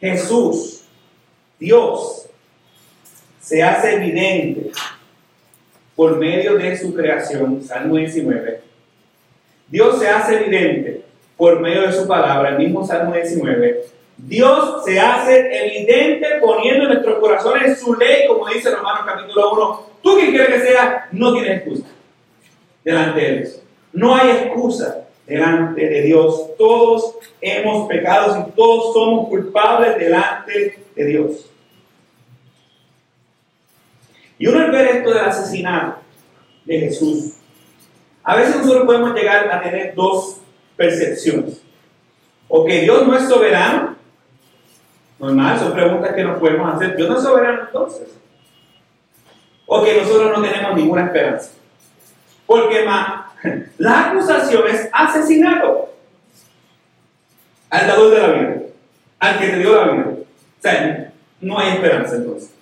Jesús, 0.00 0.84
Dios, 1.58 2.26
se 3.40 3.62
hace 3.62 3.94
evidente 3.96 4.70
por 5.94 6.16
medio 6.16 6.56
de 6.56 6.78
su 6.78 6.94
creación, 6.94 7.62
Salmo 7.62 7.96
19. 7.96 8.62
Dios 9.68 9.98
se 9.98 10.08
hace 10.08 10.36
evidente 10.36 11.02
por 11.36 11.60
medio 11.60 11.82
de 11.82 11.92
su 11.92 12.08
palabra, 12.08 12.50
el 12.50 12.58
mismo 12.58 12.86
Salmo 12.86 13.12
19. 13.12 13.84
Dios 14.26 14.84
se 14.84 15.00
hace 15.00 15.66
evidente 15.66 16.26
poniendo 16.40 16.84
en 16.84 16.90
nuestros 16.90 17.18
corazones 17.18 17.80
su 17.80 17.94
ley, 17.94 18.26
como 18.28 18.46
dice 18.48 18.70
Romanos 18.70 19.02
capítulo 19.06 19.52
1. 19.52 19.86
Tú 20.02 20.16
quien 20.16 20.30
quieres 20.30 20.48
que 20.48 20.68
sea, 20.68 21.08
no 21.12 21.32
tienes 21.32 21.58
excusa 21.58 21.86
delante 22.84 23.20
de 23.20 23.38
Dios. 23.38 23.62
No 23.92 24.14
hay 24.14 24.30
excusa 24.30 25.08
delante 25.26 25.88
de 25.88 26.02
Dios. 26.02 26.56
Todos 26.58 27.16
hemos 27.40 27.88
pecado 27.88 28.46
y 28.46 28.52
todos 28.52 28.92
somos 28.92 29.28
culpables 29.28 29.98
delante 29.98 30.78
de 30.94 31.04
Dios. 31.04 31.50
Y 34.38 34.46
uno 34.46 34.60
al 34.60 34.70
ver 34.70 34.96
esto 34.96 35.10
del 35.10 35.24
asesinato 35.24 36.00
de 36.64 36.80
Jesús, 36.80 37.34
a 38.22 38.36
veces 38.36 38.56
nosotros 38.56 38.86
podemos 38.86 39.14
llegar 39.14 39.50
a 39.50 39.62
tener 39.62 39.94
dos 39.94 40.40
percepciones. 40.76 41.62
O 42.48 42.64
que 42.64 42.80
Dios 42.80 43.06
no 43.06 43.16
es 43.16 43.28
soberano, 43.28 43.96
normal, 45.20 45.58
son 45.58 45.72
preguntas 45.72 46.14
que 46.14 46.24
nos 46.24 46.38
podemos 46.38 46.74
hacer. 46.74 46.96
Dios 46.96 47.08
no 47.08 47.16
es 47.16 47.22
soberano 47.22 47.62
entonces. 47.66 48.08
O 49.66 49.84
que 49.84 50.00
nosotros 50.00 50.36
no 50.36 50.42
tenemos 50.42 50.74
ninguna 50.74 51.04
esperanza. 51.04 51.50
Porque 52.46 52.84
más, 52.84 53.26
la 53.78 54.10
acusación 54.10 54.66
es 54.68 54.88
asesinato 54.92 55.90
al 57.68 57.86
dador 57.86 58.14
de 58.14 58.20
la 58.20 58.28
vida, 58.28 58.62
al 59.20 59.38
que 59.38 59.48
te 59.48 59.58
dio 59.58 59.76
la 59.76 59.92
vida. 59.92 60.06
O 60.08 60.62
sea, 60.62 61.12
no 61.40 61.58
hay 61.58 61.74
esperanza 61.74 62.16
entonces. 62.16 62.52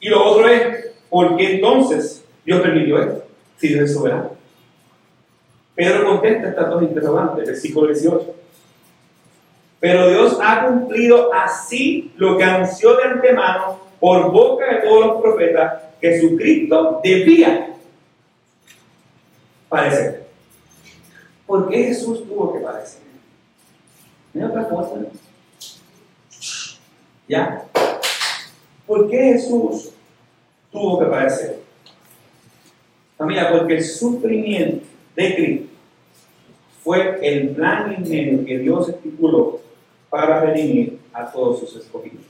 Y 0.00 0.08
lo 0.08 0.24
otro 0.24 0.48
es, 0.48 0.90
¿por 1.08 1.36
qué 1.36 1.56
entonces 1.56 2.24
Dios 2.44 2.60
permitió 2.60 3.00
esto? 3.00 3.24
Si 3.56 3.68
Dios 3.68 3.84
es 3.84 3.94
soberano. 3.94 4.32
Pedro 5.74 6.04
contesta 6.04 6.48
estas 6.48 6.68
dos 6.68 6.82
interrogantes, 6.82 7.46
versículo 7.46 7.86
18. 7.86 8.34
Pero 9.80 10.10
Dios 10.10 10.38
ha 10.42 10.66
cumplido 10.66 11.32
así 11.32 12.12
lo 12.16 12.36
que 12.36 12.44
anunció 12.44 12.96
de 12.96 13.04
antemano 13.04 13.80
por 13.98 14.30
boca 14.30 14.66
de 14.66 14.82
todos 14.82 15.06
los 15.06 15.22
profetas, 15.22 15.82
que 16.00 16.12
Jesucristo 16.12 17.00
debía 17.02 17.74
parecer. 19.68 20.26
¿Por 21.46 21.68
qué 21.68 21.84
Jesús 21.84 22.26
tuvo 22.28 22.52
que 22.52 22.60
parecer? 22.60 23.00
¿No 24.34 24.46
otra 24.46 24.68
cosa? 24.68 24.92
¿Ya? 27.26 27.64
¿Por 28.86 29.08
qué 29.08 29.16
Jesús 29.18 29.92
tuvo 30.70 30.98
que 30.98 31.06
padecer? 31.06 31.60
Familia, 33.16 33.50
porque 33.50 33.74
el 33.76 33.84
sufrimiento 33.84 34.84
de 35.14 35.34
Cristo 35.34 35.66
fue 36.82 37.18
el 37.22 37.50
plan 37.50 37.96
medio 38.02 38.44
que 38.44 38.58
Dios 38.58 38.88
estipuló 38.88 39.59
para 40.10 40.40
redimir 40.40 40.98
a 41.12 41.30
todos 41.30 41.60
sus 41.60 41.76
escogidos. 41.76 42.24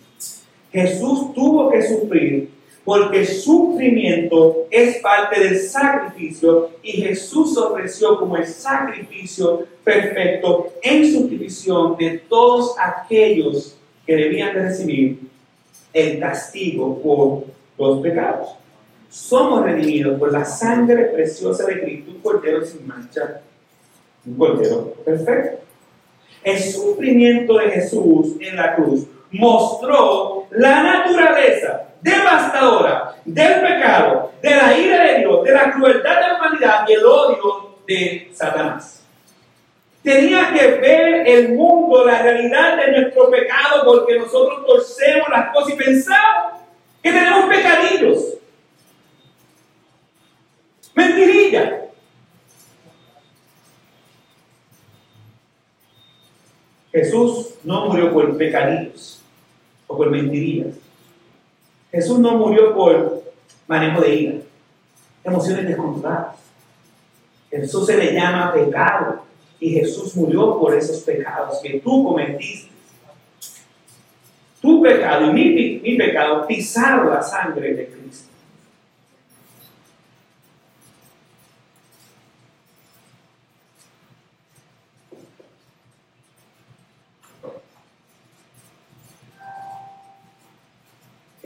Jesús 0.71 1.35
tuvo 1.35 1.71
que 1.71 1.83
sufrir 1.83 2.51
porque 2.85 3.27
sufrimiento 3.27 4.67
es 4.71 4.99
parte 4.99 5.41
del 5.41 5.59
sacrificio 5.59 6.71
y 6.83 6.93
Jesús 6.93 7.57
ofreció 7.57 8.19
como 8.19 8.37
el 8.37 8.47
sacrificio 8.47 9.67
perfecto 9.85 10.73
en 10.83 11.13
sustitución 11.13 11.97
de 11.99 12.19
todos 12.29 12.75
aquellos 12.79 13.77
que 14.07 14.17
debían 14.17 14.55
de 14.55 14.63
recibir 14.63 15.21
el 15.93 16.19
castigo 16.19 17.01
por 17.01 17.45
los 17.79 18.01
pecados. 18.01 18.51
Somos 19.09 19.65
redimidos 19.65 20.19
por 20.19 20.33
la 20.33 20.45
sangre 20.45 21.07
preciosa 21.07 21.67
de 21.67 21.81
Cristo, 21.81 22.13
un 22.13 22.21
cordero 22.21 22.65
sin 22.65 22.87
mancha, 22.87 23.43
un 24.25 24.35
cordero 24.35 24.95
perfecto. 25.05 25.70
El 26.43 26.59
sufrimiento 26.59 27.59
de 27.59 27.71
Jesús 27.71 28.37
en 28.41 28.57
la 28.57 28.75
cruz 28.75 29.07
mostró 29.31 30.47
la 30.51 30.83
naturaleza 30.83 31.83
devastadora 32.01 33.17
del 33.25 33.61
pecado, 33.61 34.33
de 34.43 34.51
la 34.51 34.79
ira 34.79 35.05
de 35.05 35.19
Dios, 35.19 35.45
de 35.45 35.53
la 35.53 35.71
crueldad 35.71 36.15
de 36.15 36.29
la 36.29 36.37
humanidad 36.37 36.85
y 36.89 36.93
el 36.95 37.05
odio 37.05 37.77
de 37.87 38.31
Satanás. 38.33 39.05
Tenía 40.03 40.53
que 40.55 40.67
ver 40.79 41.29
el 41.29 41.51
mundo, 41.51 42.07
la 42.07 42.23
realidad 42.23 42.77
de 42.79 42.93
nuestro 42.93 43.31
pecado, 43.31 43.85
porque 43.85 44.19
nosotros 44.19 44.65
torcemos 44.65 45.29
las 45.29 45.53
cosas 45.53 45.75
y 45.75 45.77
pensamos 45.77 46.61
que 47.03 47.13
tenemos 47.13 47.45
pecadillos. 47.55 48.39
Mentirilla. 50.95 51.90
Jesús 56.93 57.55
no 57.63 57.87
murió 57.87 58.13
por 58.13 58.37
pecadillos 58.37 59.23
o 59.87 59.97
por 59.97 60.11
mentirillas. 60.11 60.75
Jesús 61.91 62.19
no 62.19 62.37
murió 62.37 62.75
por 62.75 63.23
manejo 63.67 64.01
de 64.01 64.15
ira, 64.15 64.35
emociones 65.25 65.67
descontroladas. 65.67 66.37
Jesús 67.51 67.87
se 67.87 67.97
le 67.97 68.13
llama 68.13 68.53
pecado 68.53 69.23
y 69.59 69.71
Jesús 69.71 70.17
murió 70.17 70.59
por 70.59 70.75
esos 70.75 71.01
pecados 71.01 71.61
que 71.63 71.81
tú 71.81 72.05
cometiste. 72.05 72.71
Tu 74.61 74.83
pecado 74.83 75.31
y 75.31 75.33
mi, 75.33 75.81
mi 75.81 75.97
pecado 75.97 76.47
pisaron 76.47 77.11
la 77.11 77.23
sangre 77.23 77.75
de 77.75 77.87
Cristo. 77.87 78.00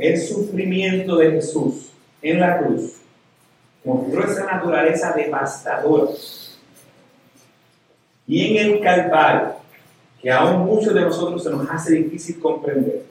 El 0.05 0.21
sufrimiento 0.21 1.17
de 1.17 1.31
Jesús 1.31 1.91
en 2.21 2.39
la 2.39 2.59
cruz 2.59 3.01
mostró 3.83 4.31
esa 4.31 4.45
naturaleza 4.45 5.13
devastadora. 5.13 6.13
Y 8.27 8.59
en 8.59 8.67
el 8.75 8.81
Calvario, 8.83 9.55
que 10.21 10.31
aún 10.31 10.67
muchos 10.67 10.93
de 10.93 11.01
nosotros 11.01 11.43
se 11.43 11.49
nos 11.49 11.67
hace 11.71 11.95
difícil 11.95 12.39
comprender, 12.39 13.03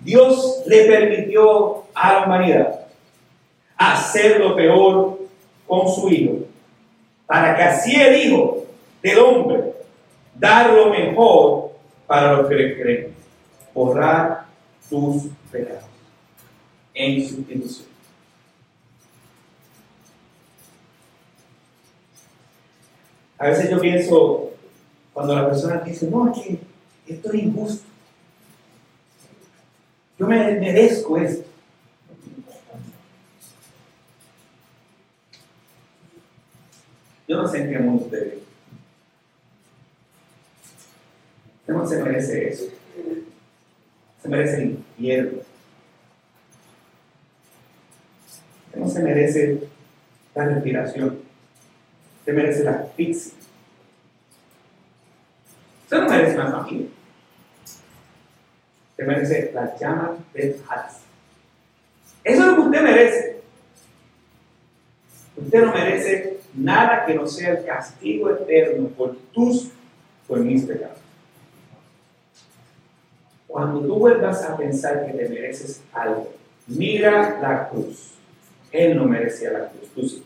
Dios 0.00 0.64
le 0.66 0.86
permitió 0.86 1.84
a 1.94 2.14
la 2.14 2.24
humanidad 2.24 2.80
hacer 3.76 4.40
lo 4.40 4.56
peor 4.56 5.20
con 5.68 5.88
su 5.88 6.08
Hijo, 6.08 6.38
para 7.26 7.54
que 7.54 7.62
así 7.62 7.94
el 7.94 8.26
Hijo 8.26 8.66
del 9.00 9.18
hombre 9.20 9.72
dar 10.34 10.72
lo 10.72 10.90
mejor 10.90 11.70
para 12.08 12.32
los 12.32 12.48
que 12.48 12.54
le 12.56 12.82
creen, 12.82 13.14
borrar 13.72 14.49
tus 14.88 15.24
pecados 15.50 15.84
en 16.94 17.28
sustitución. 17.28 17.86
A 23.38 23.46
veces 23.46 23.70
yo 23.70 23.80
pienso, 23.80 24.50
cuando 25.14 25.34
la 25.34 25.46
persona 25.46 25.80
dice, 25.80 26.08
no, 26.10 26.30
es 26.32 26.58
esto 27.06 27.32
es 27.32 27.42
injusto. 27.42 27.84
Yo 30.18 30.26
me 30.26 30.36
merezco 30.56 31.16
esto. 31.16 31.48
Yo 37.26 37.36
no 37.36 37.48
sé 37.48 37.62
en 37.62 37.70
qué 37.70 37.78
mundo 37.78 38.04
usted 38.04 38.24
vive. 38.24 38.42
No 41.68 41.86
se 41.86 42.02
merece 42.02 42.48
eso. 42.48 42.79
Se 44.22 44.28
merece 44.28 44.62
el 44.62 44.70
infierno. 44.70 45.38
No 48.74 48.88
se 48.88 49.02
merece 49.02 49.68
la 50.34 50.44
respiración. 50.46 51.18
Usted 52.20 52.34
merece 52.34 52.64
la 52.64 52.72
asfixia. 52.72 53.32
Usted 55.84 55.98
no 55.98 56.08
merece 56.08 56.34
una 56.36 56.52
familia. 56.52 56.88
Usted 58.90 59.06
merece 59.06 59.50
la 59.52 59.76
llama 59.76 60.16
del 60.32 60.56
Hades. 60.68 60.98
Eso 62.22 62.40
es 62.42 62.46
lo 62.46 62.54
que 62.54 62.60
usted 62.60 62.82
merece. 62.82 63.40
Usted 65.36 65.64
no 65.64 65.72
merece 65.72 66.40
nada 66.54 67.06
que 67.06 67.14
no 67.14 67.26
sea 67.26 67.52
el 67.52 67.64
castigo 67.64 68.30
eterno 68.30 68.88
por 68.88 69.16
tus, 69.32 69.70
por 70.28 70.40
mis 70.40 70.64
pecados. 70.64 70.99
Cuando 73.60 73.80
tú 73.82 73.96
vuelvas 73.96 74.42
a 74.44 74.56
pensar 74.56 75.04
que 75.04 75.12
te 75.12 75.28
mereces 75.28 75.82
algo, 75.92 76.32
mira 76.66 77.38
la 77.42 77.68
cruz 77.68 78.14
Él 78.72 78.96
no 78.96 79.04
merecía 79.04 79.50
la 79.50 79.68
cruz, 79.68 79.90
tú 79.94 80.08
sí. 80.08 80.24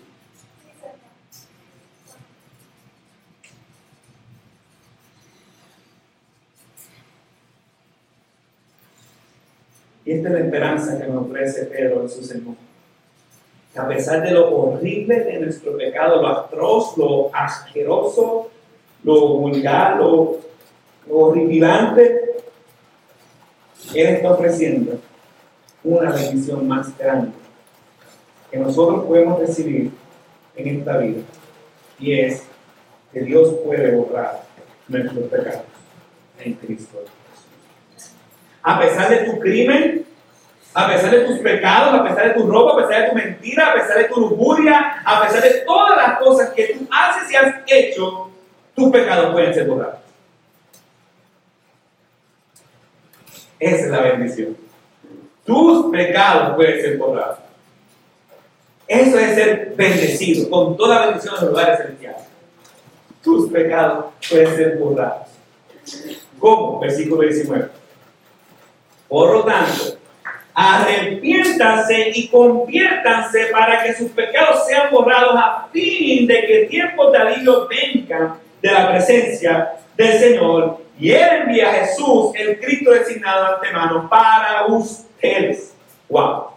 Y 10.05 10.13
esta 10.13 10.29
es 10.29 10.35
la 10.35 10.41
esperanza 10.41 10.97
que 11.01 11.09
nos 11.09 11.27
ofrece 11.27 11.65
Pedro 11.65 12.03
en 12.03 12.09
su 12.09 12.23
sermón. 12.23 12.57
A 13.75 13.89
pesar 13.89 14.23
de 14.23 14.31
lo 14.31 14.57
horrible 14.57 15.25
de 15.25 15.41
nuestro 15.41 15.77
pecado, 15.77 16.23
lo 16.23 16.29
atroz, 16.29 16.97
lo 16.97 17.35
asqueroso, 17.35 18.49
lo 19.03 19.27
vulgar, 19.39 19.97
lo 19.97 20.39
horripilante, 21.11 22.24
Él 23.93 24.07
está 24.17 24.33
ofreciendo 24.33 24.99
una 25.83 26.13
bendición 26.13 26.67
más 26.67 26.97
grande 26.97 27.33
que 28.51 28.59
nosotros 28.59 29.05
podemos 29.05 29.39
recibir 29.41 29.91
en 30.57 30.79
esta 30.79 30.99
vida. 30.99 31.21
Y 31.99 32.19
es 32.21 32.45
que 33.13 33.21
Dios 33.21 33.55
puede 33.65 33.95
borrar 33.95 34.43
nuestros 34.89 35.29
pecados 35.29 35.63
en 36.39 36.55
Cristo 36.55 37.05
a 38.65 38.81
pesar 38.81 39.11
de 39.11 39.19
tu 39.19 39.39
crimen, 39.39 40.07
a 40.73 40.89
pesar 40.89 41.11
de 41.11 41.21
tus 41.21 41.39
pecados, 41.39 42.01
a 42.01 42.03
pesar 42.03 42.29
de 42.29 42.35
tu 42.35 42.51
ropa, 42.51 42.73
a 42.73 42.89
pesar 42.89 43.03
de 43.03 43.09
tu 43.11 43.15
mentira, 43.15 43.71
a 43.71 43.75
pesar 43.75 43.99
de 43.99 44.05
tu 44.05 44.21
lujuria, 44.21 45.03
a 45.05 45.23
pesar 45.23 45.43
de 45.43 45.51
todas 45.67 45.97
las 45.97 46.19
cosas 46.19 46.51
que 46.51 46.75
tú 46.75 46.89
haces 46.91 47.31
y 47.31 47.37
has 47.37 47.55
hecho, 47.67 48.31
tus 48.75 48.91
pecados 48.91 49.33
pueden 49.33 49.55
ser 49.55 49.69
borrados. 49.69 50.04
Esa 53.59 53.85
es 53.85 53.91
la 53.91 54.01
bendición. 54.03 54.57
Tus 55.45 55.91
pecados 55.93 56.57
pueden 56.57 56.81
ser 56.81 56.99
borrados. 56.99 57.39
Eso 58.87 59.19
es 59.19 59.35
ser 59.35 59.75
bendecido 59.77 60.51
con 60.51 60.77
toda 60.77 61.07
bendición 61.07 61.35
en 61.35 61.41
los 61.41 61.51
lugares 61.51 61.79
celestiales. 61.79 62.23
Tus 63.23 63.51
pecados 63.51 64.07
pueden 64.29 64.57
ser 64.57 64.79
borrados. 64.79 65.29
¿Cómo? 66.39 66.81
Versículo 66.81 67.23
19. 67.23 67.69
Por 69.09 69.33
lo 69.33 69.45
tanto, 69.45 69.99
arrepiéntanse 70.55 72.11
y 72.15 72.29
conviértanse 72.29 73.47
para 73.47 73.83
que 73.83 73.95
sus 73.95 74.11
pecados 74.13 74.67
sean 74.67 74.91
borrados 74.91 75.35
a 75.37 75.69
fin 75.73 76.27
de 76.27 76.47
que 76.47 76.67
tiempo 76.71 77.11
de 77.11 77.19
alivio 77.19 77.69
venga 77.69 78.37
de 78.61 78.73
la 78.73 78.91
presencia 78.91 79.73
del 79.97 80.19
Señor 80.19 80.84
y 80.99 81.11
Él 81.11 81.29
envía 81.43 81.71
a 81.71 81.75
Jesús, 81.75 82.33
el 82.35 82.61
Cristo 82.61 82.93
designado 82.93 83.57
antemano, 83.57 84.09
para 84.09 84.67
ustedes. 84.67 85.75
Wow. 86.09 86.49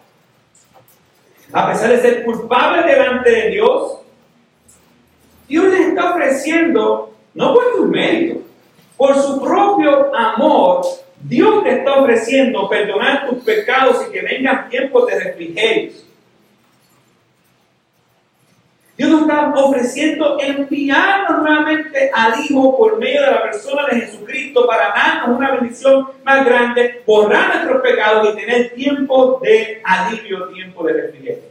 A 1.52 1.72
pesar 1.72 1.90
de 1.90 2.02
ser 2.02 2.24
culpable 2.24 2.84
delante 2.84 3.30
de 3.30 3.50
Dios, 3.52 4.00
Dios 5.48 5.66
les 5.66 5.88
está 5.88 6.12
ofreciendo, 6.12 7.14
no 7.34 7.54
por 7.54 7.76
sus 7.76 7.88
méritos, 7.88 8.44
por 8.98 9.16
su 9.16 9.42
propio 9.42 10.16
amor, 10.16 10.86
Dios 11.22 11.64
te 11.64 11.80
está 11.80 12.02
ofreciendo 12.02 12.68
perdonar 12.70 13.30
tus 13.30 13.44
pecados 13.44 14.06
y 14.08 14.12
que 14.12 14.22
vengan 14.22 14.70
tiempos 14.70 15.08
de 15.08 15.20
refrigerio. 15.20 16.07
Dios 18.98 19.12
nos 19.12 19.22
está 19.22 19.54
ofreciendo 19.54 20.38
enviarnos 20.40 21.44
nuevamente 21.44 22.10
al 22.12 22.44
Hijo 22.44 22.76
por 22.76 22.98
medio 22.98 23.22
de 23.22 23.32
la 23.32 23.44
persona 23.44 23.86
de 23.86 24.02
Jesucristo 24.02 24.66
para 24.66 24.90
darnos 24.90 25.38
una 25.38 25.52
bendición 25.52 26.08
más 26.24 26.44
grande, 26.44 27.04
borrar 27.06 27.58
nuestros 27.58 27.82
pecados 27.84 28.30
y 28.34 28.36
tener 28.38 28.74
tiempo 28.74 29.40
de 29.44 29.82
alivio, 29.84 30.48
tiempo 30.48 30.84
de 30.84 30.94
refrigerio. 30.94 31.44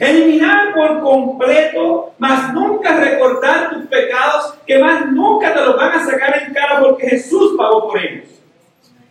Eliminar 0.00 0.74
por 0.74 1.00
completo, 1.00 2.14
más 2.18 2.52
nunca 2.52 2.98
recordar 2.98 3.70
tus 3.70 3.86
pecados, 3.86 4.54
que 4.66 4.78
más 4.78 5.06
nunca 5.12 5.54
te 5.54 5.60
los 5.60 5.76
van 5.76 5.92
a 5.92 6.04
sacar 6.04 6.42
en 6.42 6.52
cara 6.52 6.80
porque 6.80 7.08
Jesús 7.08 7.54
pagó 7.56 7.88
por 7.88 7.98
ellos. 7.98 8.28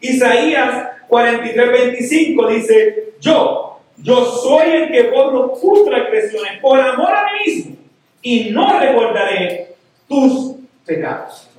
Isaías 0.02 0.90
43, 1.08 1.72
25 1.72 2.48
dice, 2.48 3.14
yo, 3.22 3.71
yo 4.02 4.26
soy 4.26 4.70
el 4.70 4.92
que 4.92 5.10
borro 5.10 5.58
tus 5.62 5.86
transgresiones 5.86 6.60
por 6.60 6.80
amor 6.80 7.14
a 7.14 7.26
mí 7.26 7.40
mismo 7.46 7.78
y 8.22 8.50
no 8.52 8.80
recordaré 8.80 9.76
tus 10.08 10.56
pecados. 10.86 11.50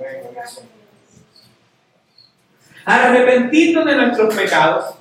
Arrepentirnos 2.84 3.84
de 3.84 3.94
nuestros 3.94 4.34
pecados, 4.34 4.94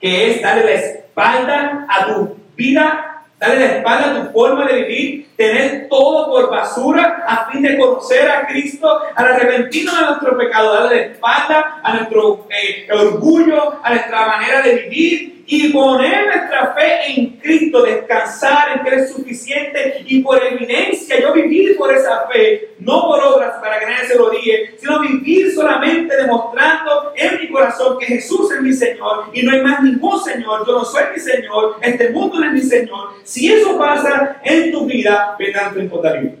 que 0.00 0.30
es 0.30 0.42
darle 0.42 0.64
la 0.64 0.72
espalda 0.72 1.86
a 1.88 2.06
tu 2.06 2.36
vida 2.56 3.08
Dale 3.38 3.60
la 3.60 3.76
espalda 3.76 4.10
a 4.10 4.26
tu 4.26 4.32
forma 4.32 4.66
de 4.66 4.82
vivir, 4.82 5.27
tener 5.38 5.88
todo 5.88 6.26
por 6.32 6.50
basura 6.50 7.24
a 7.24 7.48
fin 7.48 7.62
de 7.62 7.78
conocer 7.78 8.28
a 8.28 8.44
Cristo, 8.48 9.02
al 9.14 9.24
arrepentirnos 9.24 9.96
de 9.96 10.06
nuestro 10.06 10.36
pecado, 10.36 10.74
darle 10.74 10.96
la 10.96 11.02
espalda 11.12 11.80
a 11.80 11.94
nuestro 11.94 12.48
eh, 12.50 12.88
orgullo, 12.92 13.78
a 13.80 13.90
nuestra 13.90 14.26
manera 14.26 14.62
de 14.62 14.74
vivir 14.74 15.38
y 15.50 15.72
poner 15.72 16.26
nuestra 16.26 16.74
fe 16.74 17.12
en 17.12 17.26
Cristo, 17.38 17.82
descansar 17.82 18.76
en 18.76 18.84
que 18.84 18.96
es 18.96 19.10
suficiente 19.10 20.04
y 20.06 20.22
por 20.22 20.44
evidencia 20.44 21.18
yo 21.20 21.32
vivir 21.32 21.74
por 21.78 21.90
esa 21.90 22.26
fe, 22.26 22.74
no 22.80 23.06
por 23.06 23.24
obras 23.24 23.54
para 23.58 23.78
que 23.78 23.86
nadie 23.86 24.08
se 24.08 24.16
lo 24.16 24.28
diga, 24.28 24.58
sino 24.78 25.00
vivir 25.00 25.50
solamente 25.54 26.14
demostrando 26.16 27.12
en 27.16 27.40
mi 27.40 27.48
corazón 27.48 27.98
que 27.98 28.04
Jesús 28.04 28.52
es 28.52 28.60
mi 28.60 28.74
Señor 28.74 29.30
y 29.32 29.42
no 29.42 29.52
hay 29.52 29.62
más 29.62 29.82
ningún 29.82 30.22
Señor, 30.22 30.66
yo 30.66 30.72
no 30.72 30.84
soy 30.84 31.04
mi 31.14 31.18
Señor, 31.18 31.76
este 31.80 32.10
mundo 32.10 32.40
no 32.40 32.46
es 32.46 32.52
mi 32.52 32.60
Señor. 32.60 33.14
Si 33.24 33.50
eso 33.50 33.78
pasa 33.78 34.42
en 34.44 34.70
tu 34.70 34.84
vida, 34.84 35.27
vendrá 35.36 35.72
tu 35.72 35.80
importante. 35.80 36.38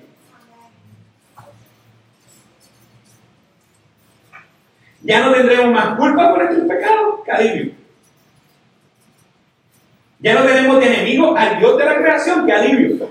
Ya 5.02 5.24
no 5.24 5.32
tendremos 5.32 5.72
más 5.72 5.96
culpa 5.96 6.30
por 6.30 6.44
nuestros 6.44 6.68
pecados 6.68 7.20
que 7.24 7.78
ya 10.20 10.34
no 10.34 10.44
tenemos 10.44 10.80
de 10.80 10.86
enemigo 10.86 11.36
al 11.36 11.58
Dios 11.58 11.78
de 11.78 11.84
la 11.84 11.96
creación 11.96 12.44
que 12.44 12.52
alivio, 12.52 13.10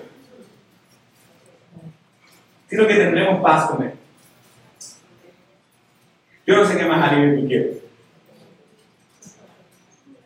sino 2.69 2.87
que 2.87 2.95
tendremos 2.95 3.41
paz 3.41 3.69
con 3.69 3.83
Él. 3.83 3.93
Yo 6.45 6.55
no 6.55 6.65
sé 6.65 6.77
qué 6.77 6.85
más 6.85 7.11
alivio 7.11 7.41
tú 7.41 7.47
quieres. 7.47 7.77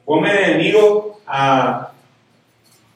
Ponme 0.06 0.34
de 0.34 0.44
enemigo 0.44 1.22
a, 1.28 1.92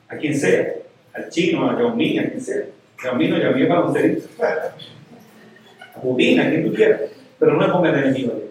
a 0.10 0.18
quien 0.18 0.38
sea, 0.38 0.74
al 1.16 1.30
chino, 1.30 1.70
a 1.70 1.78
Yaomín, 1.78 2.20
a 2.20 2.30
quien 2.30 2.42
sea. 2.42 2.66
Yaomín 3.04 3.34
o 3.34 3.38
Yaomín 3.38 3.68
para 3.68 3.86
usted. 3.86 4.24
A 4.40 6.00
Budín, 6.02 6.40
a 6.40 6.50
quien 6.50 6.66
tú 6.66 6.74
quieras. 6.74 7.02
Pero 7.40 7.54
no 7.54 7.60
me 7.60 7.74
pongas 7.74 7.94
de 7.94 8.00
enemigo. 8.00 8.42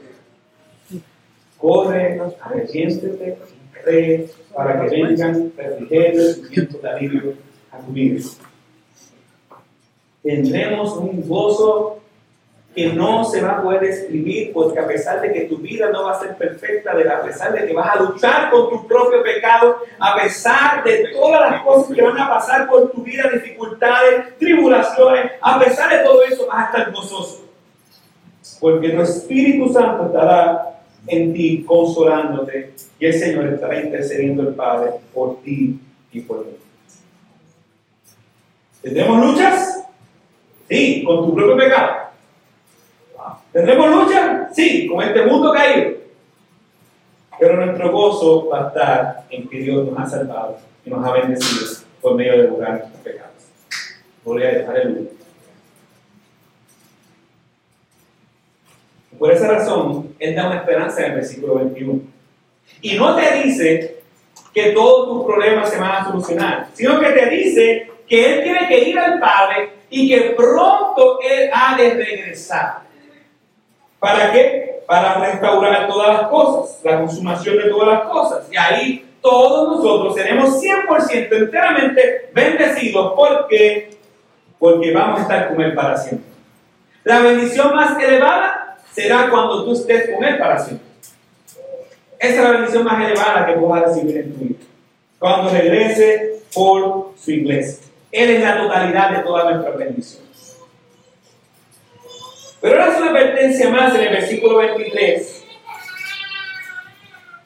Corre, 1.59 2.21
arrepiéntete, 2.41 3.39
cree, 3.73 4.29
para 4.55 4.81
que 4.81 5.03
vengan 5.03 5.53
refrigerios 5.57 6.41
y 6.51 6.61
de 6.61 6.89
alivio 6.89 7.35
a 7.71 7.79
tu 7.79 7.93
vida. 7.93 8.23
Tendremos 10.23 10.97
un 10.97 11.27
gozo 11.27 12.01
que 12.75 12.93
no 12.93 13.25
se 13.25 13.41
va 13.41 13.53
a 13.53 13.63
poder 13.63 13.85
escribir, 13.85 14.53
porque 14.53 14.81
a 14.81 14.87
pesar 14.87 15.21
de 15.21 15.33
que 15.33 15.43
tu 15.43 15.59
vida 15.59 15.91
no 15.91 16.05
va 16.05 16.13
a 16.13 16.21
ser 16.21 16.37
perfecta, 16.37 16.91
a 16.91 17.23
pesar 17.23 17.53
de 17.53 17.67
que 17.67 17.73
vas 17.73 17.95
a 17.95 18.03
luchar 18.03 18.51
con 18.51 18.69
tu 18.69 18.87
propio 18.89 19.23
pecado, 19.23 19.79
a 19.99 20.17
pesar 20.17 20.83
de 20.83 21.09
todas 21.13 21.53
las 21.53 21.63
cosas 21.63 21.95
que 21.95 22.03
van 22.03 22.19
a 22.19 22.29
pasar 22.29 22.69
por 22.69 22.91
tu 22.91 23.03
vida, 23.03 23.31
dificultades, 23.33 24.37
tribulaciones, 24.39 25.33
a 25.41 25.61
pesar 25.61 25.97
de 25.97 26.05
todo 26.05 26.25
eso 26.25 26.47
vas 26.49 26.59
a 26.59 26.65
estar 26.65 26.93
gozoso. 26.93 27.45
Porque 28.61 28.91
tu 28.91 29.03
Espíritu 29.03 29.73
Santo 29.73 30.07
estará 30.07 30.81
en 31.07 31.33
ti, 31.33 31.65
consolándote, 31.65 32.75
y 32.99 33.07
el 33.07 33.15
Señor 33.15 33.47
estará 33.47 33.81
intercediendo 33.81 34.43
el 34.43 34.55
Padre 34.55 34.91
por 35.13 35.41
ti 35.43 35.79
y 36.11 36.21
por 36.21 36.45
mí. 36.45 36.53
¿Tendremos 38.83 39.27
luchas? 39.27 39.85
Sí, 40.69 41.05
con 41.07 41.27
tu 41.27 41.35
propio 41.35 41.57
pecado. 41.57 42.04
¿Tendremos 43.53 43.91
luchas? 43.91 44.55
Sí, 44.55 44.87
con 44.87 45.03
este 45.03 45.25
mundo 45.25 45.53
caído. 45.53 45.93
Pero 47.39 47.65
nuestro 47.65 47.93
gozo 47.93 48.49
va 48.49 48.65
a 48.65 48.69
estar 48.69 49.25
en 49.31 49.49
que 49.49 49.59
Dios 49.59 49.87
nos 49.87 49.99
ha 49.99 50.07
salvado 50.07 50.59
y 50.85 50.91
nos 50.91 51.05
ha 51.05 51.13
bendecido 51.13 51.67
por 52.01 52.15
medio 52.15 52.39
de 52.41 52.47
borrar 52.49 52.79
nuestros 52.79 53.01
pecados. 53.03 53.33
Gloria 54.25 54.49
a 54.49 54.53
Dios, 54.53 54.69
aleluya. 54.69 55.11
Por 59.19 59.33
esa 59.33 59.49
razón, 59.49 60.15
Él 60.19 60.35
da 60.35 60.47
una 60.47 60.57
esperanza 60.59 61.01
en 61.01 61.13
el 61.13 61.17
versículo 61.17 61.55
21. 61.57 62.01
Y 62.83 62.97
no 62.97 63.17
te 63.17 63.43
dice 63.43 64.03
que 64.53 64.71
todos 64.73 65.09
tus 65.09 65.27
problemas 65.27 65.71
se 65.71 65.79
van 65.79 65.93
a 65.93 66.05
solucionar, 66.05 66.69
sino 66.75 67.01
que 67.01 67.11
te 67.11 67.27
dice 67.31 67.91
que 68.07 68.35
Él 68.35 68.43
tiene 68.43 68.69
que 68.69 68.89
ir 68.89 68.99
al 68.99 69.19
Padre 69.19 69.71
y 69.91 70.09
que 70.09 70.31
pronto 70.31 71.19
Él 71.23 71.51
ha 71.53 71.77
de 71.77 71.95
regresar. 71.95 72.84
¿Para 74.05 74.33
qué? 74.33 74.83
Para 74.87 75.15
restaurar 75.15 75.89
todas 75.89 76.21
las 76.21 76.29
cosas, 76.29 76.79
la 76.85 76.99
consumación 76.99 77.57
de 77.57 77.71
todas 77.71 77.89
las 77.89 78.03
cosas. 78.03 78.47
Y 78.53 78.57
ahí 78.59 79.07
todos 79.23 79.79
nosotros 79.79 80.15
seremos 80.15 80.61
100% 80.63 81.29
enteramente 81.33 82.29
bendecidos 82.35 83.15
porque, 83.17 83.97
porque 84.59 84.93
vamos 84.93 85.21
a 85.21 85.23
estar 85.23 85.49
con 85.49 85.63
Él 85.63 85.73
para 85.73 85.97
siempre. 85.97 86.29
La 87.03 87.21
bendición 87.21 87.75
más 87.75 87.99
elevada 87.99 88.77
será 88.93 89.31
cuando 89.31 89.65
tú 89.65 89.73
estés 89.73 90.11
con 90.15 90.23
Él 90.23 90.37
para 90.37 90.59
siempre. 90.59 90.87
Esa 92.19 92.35
es 92.35 92.45
la 92.45 92.51
bendición 92.51 92.85
más 92.85 93.03
elevada 93.03 93.47
que 93.47 93.55
vas 93.55 93.83
a 93.83 93.87
recibir 93.87 94.19
en 94.19 94.35
tu 94.35 94.45
vida. 94.45 94.59
Cuando 95.19 95.49
regrese 95.49 96.41
por 96.53 97.13
su 97.19 97.31
iglesia. 97.31 97.83
Él 98.13 98.29
es 98.33 98.43
la 98.43 98.59
totalidad 98.59 99.13
de 99.13 99.19
todas 99.21 99.47
nuestras 99.47 99.79
bendiciones. 99.79 100.24
Pero 102.65 102.81
ahora 102.81 102.95
es 102.95 102.99
una 102.99 103.11
advertencia 103.11 103.69
más 103.69 103.95
en 103.95 104.01
el 104.01 104.09
versículo 104.09 104.57
23 104.57 105.45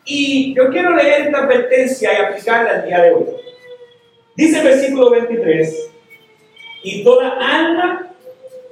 y 0.05 0.55
yo 0.55 0.71
quiero 0.71 0.95
leer 0.95 1.23
esta 1.23 1.39
advertencia 1.39 2.13
y 2.13 2.23
aplicarla 2.25 2.71
al 2.71 2.87
día 2.87 3.03
de 3.03 3.15
hoy. 3.15 3.27
Dice 4.37 4.61
el 4.61 4.65
versículo 4.65 5.11
23, 5.11 5.91
y 6.85 7.03
toda 7.03 7.33
alma 7.33 8.07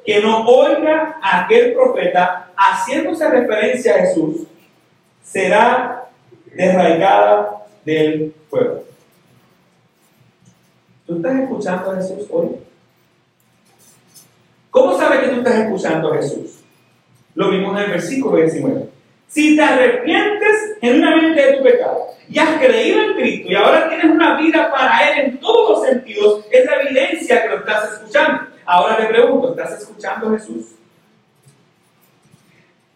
que 0.05 0.21
no 0.21 0.47
oiga 0.47 1.19
a 1.21 1.47
aquel 1.47 1.73
profeta 1.73 2.53
haciéndose 2.57 3.29
referencia 3.29 3.97
a 3.97 3.99
Jesús, 4.03 4.47
será 5.25 6.07
desraigada 6.55 7.67
del 7.85 8.33
pueblo. 8.49 8.85
¿Tú 11.09 11.17
estás 11.17 11.41
escuchando 11.41 11.91
a 11.91 11.97
Jesús 11.97 12.25
hoy? 12.31 12.66
¿Cómo 14.77 14.95
sabes 14.99 15.21
que 15.21 15.29
tú 15.29 15.37
estás 15.37 15.55
escuchando 15.55 16.13
a 16.13 16.17
Jesús? 16.19 16.59
Lo 17.35 17.49
vimos 17.49 17.79
en 17.79 17.85
el 17.85 17.91
versículo 17.93 18.37
19. 18.37 18.91
Si 19.27 19.57
te 19.57 19.63
arrepientes 19.63 20.77
genuinamente 20.83 21.47
de 21.47 21.53
tu 21.55 21.65
pecado 21.65 22.09
y 22.29 22.39
has 22.39 22.59
creído 22.59 23.01
en 23.01 23.15
Cristo 23.15 23.49
y 23.49 23.55
ahora 23.55 23.89
tienes 23.89 24.05
una 24.05 24.37
vida 24.37 24.71
para 24.71 25.09
Él 25.09 25.25
en 25.25 25.41
todos 25.41 25.71
los 25.71 25.89
sentidos, 25.89 26.45
es 26.51 26.67
la 26.67 26.83
evidencia 26.83 27.43
que 27.43 27.49
lo 27.49 27.59
estás 27.61 27.95
escuchando. 27.95 28.49
Ahora 28.67 28.99
te 28.99 29.07
pregunto, 29.07 29.53
¿estás 29.53 29.81
escuchando 29.81 30.29
a 30.29 30.39
Jesús? 30.39 30.67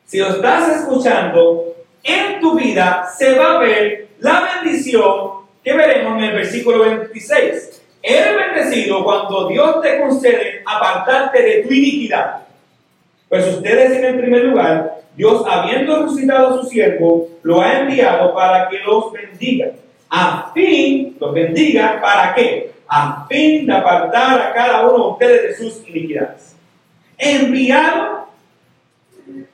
Si 0.04 0.18
lo 0.18 0.28
estás 0.34 0.80
escuchando, 0.80 1.76
en 2.02 2.40
tu 2.42 2.58
vida 2.58 3.10
se 3.16 3.38
va 3.38 3.54
a 3.54 3.58
ver 3.60 4.08
la 4.18 4.60
bendición 4.62 5.46
que 5.64 5.72
veremos 5.72 6.18
en 6.18 6.24
el 6.24 6.34
versículo 6.34 6.80
26. 6.80 7.79
Eres 8.02 8.36
bendecido 8.36 9.04
cuando 9.04 9.48
Dios 9.48 9.80
te 9.82 10.00
concede 10.00 10.62
apartarte 10.64 11.42
de 11.42 11.62
tu 11.62 11.72
iniquidad. 11.72 12.42
Pues 13.28 13.46
ustedes 13.46 13.92
en 13.92 14.04
el 14.04 14.18
primer 14.18 14.44
lugar 14.44 15.00
Dios, 15.20 15.44
habiendo 15.46 16.02
resucitado 16.02 16.48
a 16.48 16.62
su 16.62 16.68
siervo, 16.68 17.28
lo 17.42 17.60
ha 17.60 17.80
enviado 17.80 18.32
para 18.34 18.68
que 18.68 18.78
los 18.78 19.12
bendiga. 19.12 19.72
A 20.08 20.50
fin, 20.54 21.16
los 21.20 21.34
bendiga, 21.34 22.00
¿para 22.00 22.34
qué? 22.34 22.72
A 22.88 23.26
fin 23.28 23.66
de 23.66 23.72
apartar 23.72 24.40
a 24.40 24.52
cada 24.54 24.88
uno 24.88 25.04
de 25.04 25.10
ustedes 25.12 25.42
de 25.42 25.54
sus 25.56 25.88
iniquidades. 25.88 26.56
Enviado 27.18 28.28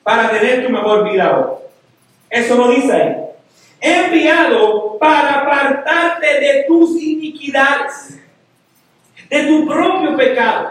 para 0.02 0.30
tener 0.30 0.64
tu 0.64 0.72
mejor 0.72 1.10
vida 1.10 1.26
ahora. 1.26 1.58
Eso 2.30 2.54
no 2.54 2.68
dice 2.70 2.92
ahí. 2.92 3.16
Enviado 3.80 4.98
para 4.98 5.40
apartarte 5.40 6.26
de 6.40 6.64
tus 6.68 7.02
iniquidades, 7.02 8.20
de 9.28 9.46
tu 9.46 9.66
propio 9.66 10.16
pecado. 10.16 10.68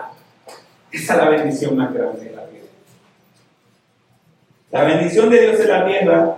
Esa 0.91 1.14
es 1.14 1.20
la 1.20 1.30
bendición 1.30 1.76
más 1.76 1.93
grande 1.93 2.26
de 2.26 2.36
la 2.36 2.45
vida. 2.45 2.66
La 4.72 4.84
bendición 4.84 5.30
de 5.30 5.41
Dios 5.41 5.60
en 5.60 5.70
la 5.70 5.86
tierra 5.86 6.38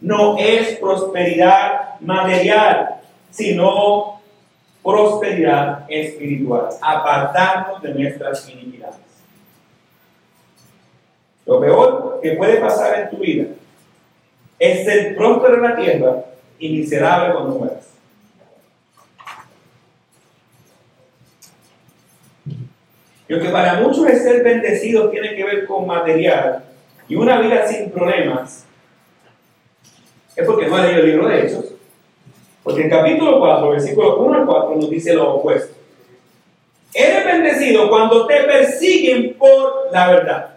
no 0.00 0.36
es 0.38 0.76
prosperidad 0.78 2.00
material, 2.00 2.96
sino 3.30 4.20
prosperidad 4.82 5.84
espiritual, 5.88 6.68
apartarnos 6.80 7.82
de 7.82 7.94
nuestras 7.94 8.48
iniquidades. 8.48 8.96
Lo 11.46 11.60
peor 11.60 12.20
que 12.22 12.32
puede 12.32 12.56
pasar 12.56 13.00
en 13.00 13.10
tu 13.10 13.18
vida 13.18 13.46
es 14.58 14.84
ser 14.84 15.16
próspero 15.16 15.56
en 15.56 15.62
la 15.62 15.76
tierra 15.76 16.24
y 16.58 16.68
miserable 16.70 17.34
cuando 17.34 17.58
mueras. 17.58 17.83
Lo 23.26 23.40
que 23.40 23.48
para 23.48 23.80
muchos 23.80 24.06
es 24.06 24.22
ser 24.22 24.42
bendecido 24.42 25.10
tiene 25.10 25.34
que 25.34 25.44
ver 25.44 25.66
con 25.66 25.86
material, 25.86 26.64
y 27.08 27.16
una 27.16 27.40
vida 27.40 27.66
sin 27.66 27.90
problemas, 27.90 28.66
es 30.36 30.46
porque 30.46 30.66
no 30.66 30.76
ha 30.76 30.84
leído 30.84 31.00
el 31.00 31.10
libro 31.10 31.28
de 31.28 31.46
Hechos. 31.46 31.74
Porque 32.62 32.82
en 32.82 32.90
capítulo 32.90 33.38
4, 33.38 33.70
versículo 33.70 34.16
1 34.18 34.38
al 34.38 34.46
4 34.46 34.76
nos 34.76 34.90
dice 34.90 35.14
lo 35.14 35.34
opuesto. 35.34 35.74
Eres 36.92 37.24
bendecido 37.24 37.88
cuando 37.88 38.26
te 38.26 38.42
persiguen 38.44 39.34
por 39.34 39.90
la 39.92 40.08
verdad. 40.08 40.54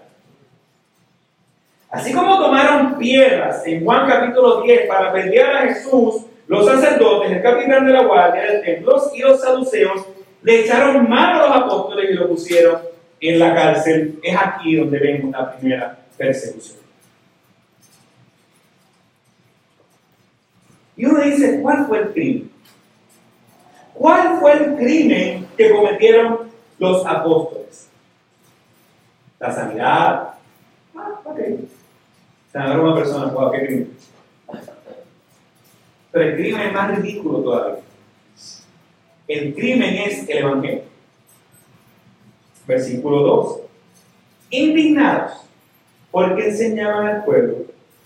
Así 1.90 2.14
como 2.14 2.40
tomaron 2.40 2.98
piedras 2.98 3.66
en 3.66 3.84
Juan 3.84 4.08
capítulo 4.08 4.62
10 4.62 4.88
para 4.88 5.12
pelear 5.12 5.56
a 5.56 5.62
Jesús, 5.74 6.26
los 6.48 6.66
sacerdotes, 6.66 7.32
el 7.32 7.42
capitán 7.42 7.86
de 7.86 7.94
la 7.94 8.04
guardia 8.04 8.44
del 8.44 8.62
templo 8.64 9.02
y 9.14 9.20
los 9.20 9.42
saduceos 9.42 10.06
le 10.44 10.62
echaron 10.62 11.10
mano 11.10 11.44
a 11.44 11.48
los 11.48 11.58
apóstoles 11.58 12.12
y 12.12 12.14
lo 12.14 12.30
pusieron 12.30 12.82
en 13.20 13.40
la 13.40 13.54
cárcel. 13.54 14.20
Es 14.22 14.38
aquí 14.38 14.76
donde 14.76 15.00
vemos 15.00 15.32
la 15.32 15.52
primera 15.52 15.98
persecución. 16.18 16.80
Y 20.96 21.06
uno 21.06 21.22
dice, 21.22 21.62
¿cuál 21.62 21.86
fue 21.86 22.00
el 22.00 22.12
crimen? 22.12 22.52
¿Cuál 23.94 24.40
fue 24.40 24.54
el 24.54 24.76
crimen 24.76 25.48
que 25.56 25.72
cometieron 25.72 26.50
los 26.80 27.06
apóstoles? 27.06 27.88
La 29.40 29.54
sanidad. 29.54 30.34
Ah, 30.96 31.22
ok. 31.24 31.40
Sanar 32.52 32.78
a 32.78 32.82
una 32.82 32.96
persona, 32.96 33.32
wow, 33.32 33.52
qué 33.52 33.66
crimen. 33.66 33.98
Pero 36.12 36.26
el 36.30 36.36
crimen 36.36 36.62
es 36.62 36.74
más 36.74 36.98
ridículo 36.98 37.40
todavía. 37.40 37.84
El 39.28 39.54
crimen 39.54 39.96
es 39.96 40.28
el 40.30 40.38
Evangelio. 40.38 40.84
Versículo 42.66 43.22
2. 43.22 43.60
Indignados 44.50 45.34
porque 46.12 46.48
enseñaban 46.48 47.08
al 47.08 47.26
pueblo 47.26 47.66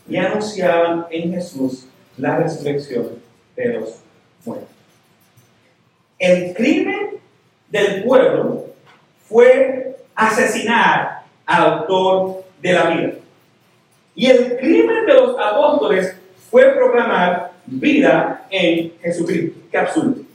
y 0.09 0.17
anunciaban 0.17 1.05
en 1.11 1.33
Jesús 1.33 1.85
la 2.17 2.37
resurrección 2.37 3.09
de 3.55 3.65
los 3.73 3.95
muertos. 4.43 4.69
El 6.17 6.53
crimen 6.53 7.19
del 7.69 8.03
pueblo 8.03 8.65
fue 9.27 9.97
asesinar 10.15 11.23
al 11.45 11.63
autor 11.63 12.43
de 12.61 12.73
la 12.73 12.89
vida. 12.89 13.13
Y 14.15 14.25
el 14.27 14.57
crimen 14.57 15.05
de 15.05 15.13
los 15.13 15.39
apóstoles 15.39 16.15
fue 16.49 16.73
proclamar 16.73 17.51
vida 17.65 18.45
en 18.49 18.93
Jesucristo. 19.01 19.59
Qué. 19.71 20.30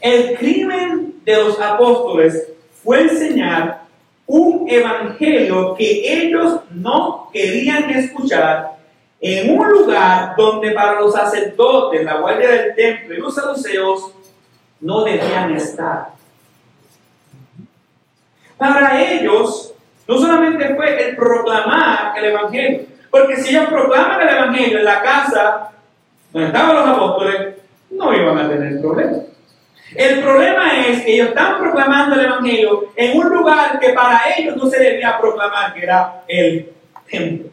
El 0.00 0.36
crimen 0.36 1.14
de 1.24 1.36
los 1.36 1.60
apóstoles 1.60 2.48
fue 2.82 3.02
enseñar 3.02 3.82
un 4.26 4.66
evangelio 4.68 5.74
que 5.74 6.24
ellos 6.24 6.60
no 6.70 7.30
querían 7.32 7.90
escuchar 7.90 8.76
en 9.20 9.58
un 9.58 9.68
lugar 9.68 10.34
donde 10.36 10.70
para 10.72 11.00
los 11.00 11.12
sacerdotes, 11.12 12.04
la 12.04 12.18
guardia 12.18 12.50
del 12.50 12.74
templo 12.74 13.14
y 13.14 13.18
los 13.18 13.34
saduceos 13.34 14.12
no 14.80 15.02
debían 15.02 15.56
estar. 15.56 16.10
Para 18.56 19.00
ellos, 19.00 19.74
no 20.06 20.18
solamente 20.18 20.74
fue 20.74 21.08
el 21.08 21.16
proclamar 21.16 22.16
el 22.18 22.24
evangelio, 22.26 22.86
porque 23.10 23.36
si 23.36 23.50
ellos 23.50 23.68
proclaman 23.68 24.20
el 24.20 24.28
evangelio 24.28 24.78
en 24.78 24.84
la 24.84 25.02
casa 25.02 25.70
donde 26.32 26.48
estaban 26.48 26.76
los 26.76 26.88
apóstoles, 26.88 27.54
no 27.90 28.14
iban 28.14 28.38
a 28.38 28.48
tener 28.48 28.80
problemas. 28.80 29.27
El 29.94 30.20
problema 30.20 30.86
es 30.86 31.02
que 31.02 31.14
ellos 31.14 31.28
están 31.28 31.58
proclamando 31.58 32.14
el 32.14 32.26
Evangelio 32.26 32.92
en 32.94 33.18
un 33.18 33.28
lugar 33.30 33.78
que 33.80 33.90
para 33.90 34.20
ellos 34.36 34.56
no 34.56 34.68
se 34.68 34.78
debía 34.78 35.18
proclamar, 35.18 35.72
que 35.72 35.82
era 35.82 36.24
el 36.28 36.72
templo. 37.10 37.48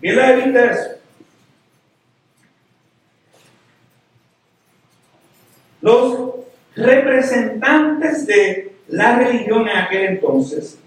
¿Bien 0.00 0.16
la 0.16 0.32
de 0.32 0.66
eso? 0.72 0.90
Los 5.80 6.34
representantes 6.74 8.26
de 8.26 8.72
la 8.88 9.16
religión 9.16 9.68
en 9.68 9.76
aquel 9.76 10.04
entonces, 10.06 10.78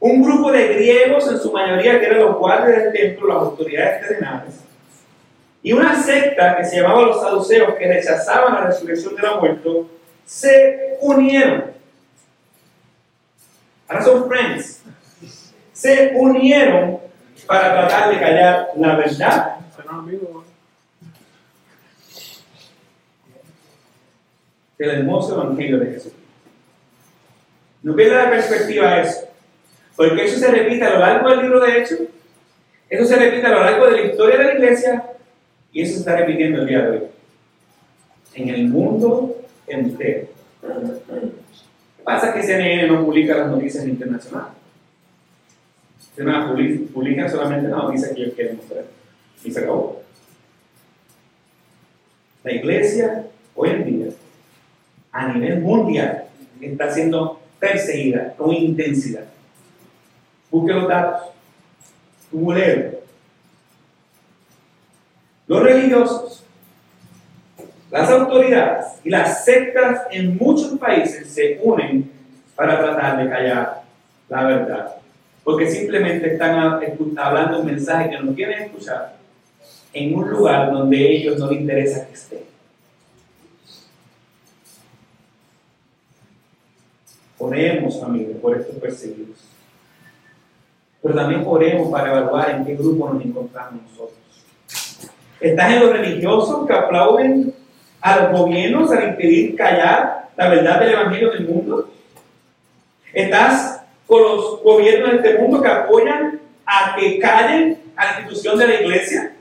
un 0.00 0.22
grupo 0.22 0.50
de 0.50 0.74
griegos, 0.74 1.30
en 1.30 1.38
su 1.38 1.52
mayoría 1.52 1.98
que 2.00 2.06
eran 2.06 2.20
los 2.20 2.38
guardias 2.38 2.84
del 2.84 2.92
templo, 2.92 3.28
las 3.28 3.36
autoridades 3.38 4.00
terrenales, 4.00 4.54
y 5.66 5.72
una 5.72 6.00
secta 6.00 6.56
que 6.56 6.64
se 6.64 6.80
llamaba 6.80 7.02
los 7.02 7.20
saduceos, 7.20 7.74
que 7.74 7.88
rechazaban 7.88 8.54
la 8.54 8.66
resurrección 8.68 9.16
de 9.16 9.22
la 9.22 9.34
muerte, 9.34 9.68
se 10.24 10.96
unieron. 11.00 11.72
Ahora 13.88 14.04
son 14.04 14.28
friends. 14.28 14.84
Se 15.72 16.12
unieron 16.14 17.00
para 17.48 17.72
tratar 17.72 18.10
de 18.10 18.20
callar 18.20 18.68
la 18.76 18.94
verdad. 18.94 19.56
Del 24.78 24.90
hermoso 24.90 25.34
evangelio 25.34 25.80
de 25.80 25.86
Jesús. 25.94 26.12
No 27.82 27.96
pierda 27.96 28.26
la 28.26 28.30
perspectiva 28.30 29.00
eso. 29.00 29.28
Porque 29.96 30.26
eso 30.26 30.38
se 30.38 30.48
repite 30.48 30.84
a 30.84 30.90
lo 30.90 31.00
largo 31.00 31.28
del 31.28 31.40
libro 31.40 31.58
de 31.58 31.76
Hechos, 31.76 31.98
eso 32.88 33.04
se 33.04 33.16
repite 33.16 33.44
a 33.44 33.50
lo 33.50 33.64
largo 33.64 33.86
de 33.86 33.90
la 33.90 34.00
historia 34.02 34.38
de 34.38 34.44
la 34.44 34.52
iglesia 34.52 35.04
y 35.76 35.82
eso 35.82 35.92
se 35.92 35.98
está 35.98 36.16
repitiendo 36.16 36.62
el 36.62 36.68
día 36.68 36.80
de 36.80 36.90
hoy. 36.90 37.02
En 38.32 38.48
el 38.48 38.68
mundo 38.68 39.42
entero. 39.66 40.26
Pasa 42.02 42.32
que 42.32 42.42
CNN 42.42 42.88
no 42.88 43.04
publica 43.04 43.36
las 43.36 43.50
noticias 43.50 43.86
internacionales. 43.86 44.54
CNN 46.14 46.86
publica 46.94 47.28
solamente 47.28 47.68
las 47.68 47.76
noticias 47.76 48.10
que 48.14 48.22
ellos 48.22 48.34
quieren 48.34 48.56
mostrar. 48.56 48.84
Y 49.44 49.50
se 49.50 49.60
acabó. 49.60 50.00
La 52.42 52.52
iglesia 52.52 53.26
hoy 53.54 53.68
en 53.68 53.84
día, 53.84 54.06
a 55.12 55.30
nivel 55.34 55.60
mundial, 55.60 56.24
está 56.58 56.90
siendo 56.90 57.38
perseguida 57.60 58.32
con 58.32 58.54
intensidad. 58.54 59.24
Busque 60.50 60.72
los 60.72 60.88
datos. 60.88 61.34
Google. 62.32 62.95
Los 65.46 65.62
religiosos, 65.62 66.44
las 67.90 68.10
autoridades 68.10 68.86
y 69.04 69.10
las 69.10 69.44
sectas 69.44 70.02
en 70.10 70.36
muchos 70.36 70.78
países 70.78 71.32
se 71.32 71.60
unen 71.62 72.10
para 72.54 72.78
tratar 72.78 73.22
de 73.22 73.30
callar 73.30 73.82
la 74.28 74.44
verdad. 74.44 74.96
Porque 75.44 75.70
simplemente 75.70 76.32
están 76.32 76.80
hablando 77.16 77.60
un 77.60 77.66
mensaje 77.66 78.10
que 78.10 78.18
no 78.18 78.34
quieren 78.34 78.64
escuchar 78.64 79.16
en 79.92 80.14
un 80.14 80.28
lugar 80.28 80.72
donde 80.72 80.96
a 80.96 81.08
ellos 81.08 81.38
no 81.38 81.50
les 81.50 81.60
interesa 81.60 82.06
que 82.06 82.14
esté. 82.14 82.46
Oremos, 87.38 88.02
amigos, 88.02 88.36
por 88.42 88.56
estos 88.56 88.74
perseguidos. 88.76 89.38
Pero 91.02 91.14
también 91.14 91.44
oremos 91.46 91.88
para 91.90 92.10
evaluar 92.10 92.50
en 92.50 92.64
qué 92.64 92.74
grupo 92.74 93.12
nos 93.12 93.24
encontramos 93.24 93.82
nosotros. 93.82 94.25
¿Estás 95.40 95.72
en 95.72 95.80
los 95.80 95.92
religiosos 95.92 96.66
que 96.66 96.72
aplauden 96.72 97.54
a 98.00 98.20
los 98.20 98.40
gobiernos 98.40 98.90
al 98.92 99.10
impedir 99.10 99.54
callar 99.56 100.28
la 100.36 100.48
verdad 100.48 100.80
del 100.80 100.92
Evangelio 100.92 101.30
del 101.32 101.46
mundo? 101.46 101.90
¿Estás 103.12 103.82
con 104.06 104.22
los 104.22 104.62
gobiernos 104.62 105.10
de 105.10 105.16
este 105.16 105.38
mundo 105.38 105.60
que 105.60 105.68
apoyan 105.68 106.40
a 106.64 106.96
que 106.96 107.18
callen 107.18 107.78
a 107.96 108.04
la 108.04 108.10
institución 108.20 108.58
de 108.58 108.68
la 108.68 108.74
iglesia? 108.80 109.32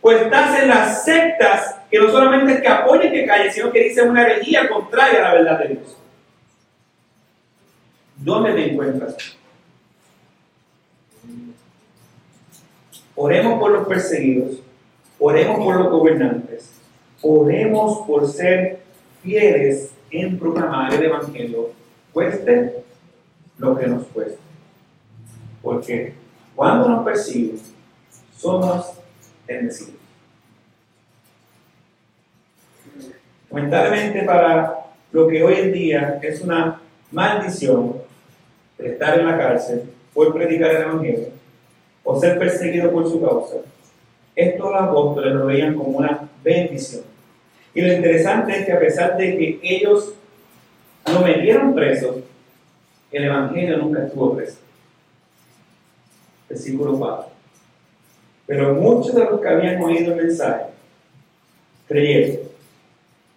¿O 0.00 0.10
estás 0.10 0.60
en 0.60 0.68
las 0.68 1.04
sectas 1.04 1.76
que 1.90 1.98
no 1.98 2.10
solamente 2.10 2.54
es 2.54 2.60
que 2.60 2.68
apoyen 2.68 3.12
que 3.12 3.26
callen, 3.26 3.52
sino 3.52 3.72
que 3.72 3.84
dicen 3.84 4.08
una 4.08 4.22
herejía 4.22 4.68
contraria 4.68 5.18
a 5.18 5.22
la 5.22 5.34
verdad 5.34 5.58
de 5.58 5.68
Dios? 5.68 5.96
¿Dónde 8.16 8.52
te 8.52 8.70
encuentras? 8.70 9.16
Oremos 13.14 13.58
por 13.58 13.70
los 13.70 13.88
perseguidos, 13.88 14.60
oremos 15.18 15.58
por 15.58 15.76
los 15.76 15.90
gobernantes, 15.90 16.70
oremos 17.22 18.06
por 18.06 18.28
ser 18.28 18.80
fieles 19.22 19.92
en 20.10 20.38
proclamar 20.38 20.94
el 20.94 21.02
Evangelio, 21.04 21.70
cueste 22.12 22.84
lo 23.58 23.76
que 23.76 23.86
nos 23.86 24.04
cueste. 24.06 24.38
Porque 25.62 26.14
cuando 26.54 26.88
nos 26.88 27.04
persiguen, 27.04 27.60
somos 28.36 28.92
bendecidos. 29.46 29.94
Lamentablemente 33.50 34.22
para 34.22 34.86
lo 35.12 35.26
que 35.28 35.42
hoy 35.42 35.54
en 35.54 35.72
día 35.72 36.18
es 36.22 36.40
una 36.42 36.80
maldición, 37.10 37.96
estar 38.78 39.18
en 39.18 39.26
la 39.26 39.38
cárcel 39.38 39.90
por 40.12 40.34
predicar 40.34 40.70
el 40.72 40.82
Evangelio 40.82 41.28
o 42.04 42.20
ser 42.20 42.38
perseguido 42.38 42.90
por 42.92 43.08
su 43.08 43.20
causa, 43.20 43.56
estos 44.36 44.74
apóstoles 44.74 45.34
lo 45.34 45.46
veían 45.46 45.74
como 45.74 45.98
una 45.98 46.28
bendición. 46.44 47.02
Y 47.74 47.80
lo 47.80 47.92
interesante 47.92 48.60
es 48.60 48.66
que 48.66 48.72
a 48.72 48.78
pesar 48.78 49.16
de 49.16 49.36
que 49.36 49.58
ellos 49.62 50.12
lo 51.10 51.20
metieron 51.20 51.74
preso, 51.74 52.20
el 53.10 53.24
Evangelio 53.24 53.78
nunca 53.78 54.04
estuvo 54.04 54.36
preso. 54.36 54.58
Versículo 56.48 56.98
4. 56.98 57.26
Pero 58.46 58.74
muchos 58.74 59.14
de 59.14 59.24
los 59.24 59.40
que 59.40 59.48
habían 59.48 59.82
oído 59.82 60.12
el 60.12 60.26
mensaje 60.26 60.66
creyeron, 61.88 62.48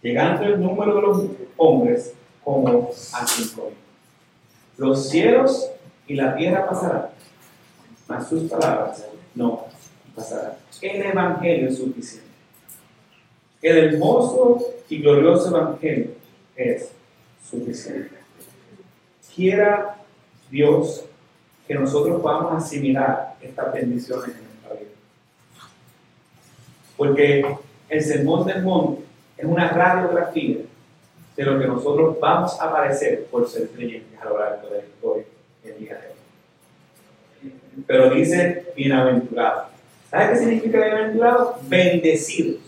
llegando 0.02 0.44
el 0.44 0.62
número 0.62 0.96
de 0.96 1.02
los 1.02 1.26
hombres 1.58 2.14
como 2.44 2.90
a 3.14 3.28
cinco 3.28 3.72
Los 4.78 5.10
cielos 5.10 5.72
y 6.08 6.16
la 6.16 6.36
tierra 6.36 6.68
pasarán, 6.68 7.08
mas 8.08 8.28
sus 8.28 8.50
palabras 8.50 9.06
no 9.34 9.66
El 10.82 11.02
Evangelio 11.02 11.70
es 11.70 11.78
suficiente. 11.78 12.28
El 13.62 13.78
hermoso 13.78 14.60
y 14.88 15.02
glorioso 15.02 15.50
Evangelio 15.50 16.12
es 16.56 16.92
suficiente. 17.50 18.18
Quiera 19.36 19.98
Dios 20.50 21.06
que 21.68 21.76
nosotros 21.76 22.22
podamos 22.22 22.64
asimilar 22.64 23.36
estas 23.42 23.74
bendiciones 23.74 24.36
en 24.36 24.44
nuestra 24.44 24.74
vida. 24.74 24.92
Porque 26.98 27.56
el 27.90 28.04
sermón 28.04 28.48
del 28.48 28.64
monte 28.64 29.04
es 29.38 29.46
una 29.46 29.70
radiografía 29.70 30.58
de 31.36 31.44
lo 31.44 31.60
que 31.60 31.68
nosotros 31.68 32.20
vamos 32.20 32.60
a 32.60 32.72
padecer 32.72 33.26
por 33.26 33.48
ser 33.48 33.70
creyentes 33.70 34.20
a 34.20 34.26
lo 34.26 34.40
largo 34.40 34.68
de 34.68 34.78
la 34.78 34.84
historia 34.86 35.24
el 35.64 35.80
día 35.80 35.96
de 35.96 36.08
hoy. 36.08 37.54
Pero 37.88 38.10
dice 38.10 38.74
bienaventurado. 38.76 39.79
¿Sabe 40.10 40.34
qué 40.34 40.40
significa 40.40 40.80
bienaventurado? 40.80 41.60
Bendecidos. 41.64 42.62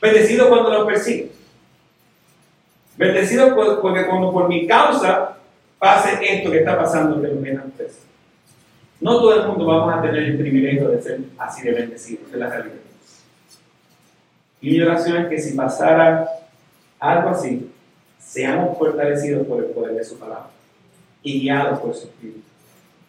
Bendecidos 0.00 0.48
cuando 0.48 0.70
los 0.70 0.86
persiguen. 0.86 1.30
Bendecidos 2.96 3.52
porque 3.80 4.06
cuando 4.06 4.32
por 4.32 4.48
mi 4.48 4.66
causa 4.66 5.36
pase 5.78 6.18
esto 6.20 6.50
que 6.50 6.58
está 6.58 6.76
pasando 6.76 7.20
que 7.20 7.28
los 7.28 7.42
vienen 7.42 7.72
No 9.00 9.18
todo 9.18 9.40
el 9.40 9.48
mundo 9.48 9.66
vamos 9.66 9.94
a 9.94 10.02
tener 10.02 10.22
el 10.22 10.38
privilegio 10.38 10.88
de 10.88 11.02
ser 11.02 11.20
así 11.38 11.62
de 11.62 11.72
bendecidos, 11.72 12.30
de 12.30 12.38
la 12.38 12.50
realidad. 12.50 12.76
Y 14.60 14.70
mi 14.70 14.82
oración 14.82 15.16
es 15.16 15.28
que 15.28 15.38
si 15.40 15.56
pasara 15.56 16.28
algo 17.00 17.30
así, 17.30 17.72
seamos 18.20 18.78
fortalecidos 18.78 19.46
por 19.46 19.58
el 19.64 19.70
poder 19.70 19.94
de 19.94 20.04
su 20.04 20.18
palabra 20.18 20.50
y 21.22 21.40
guiados 21.40 21.80
por 21.80 21.94
su 21.94 22.06
espíritu. 22.06 22.42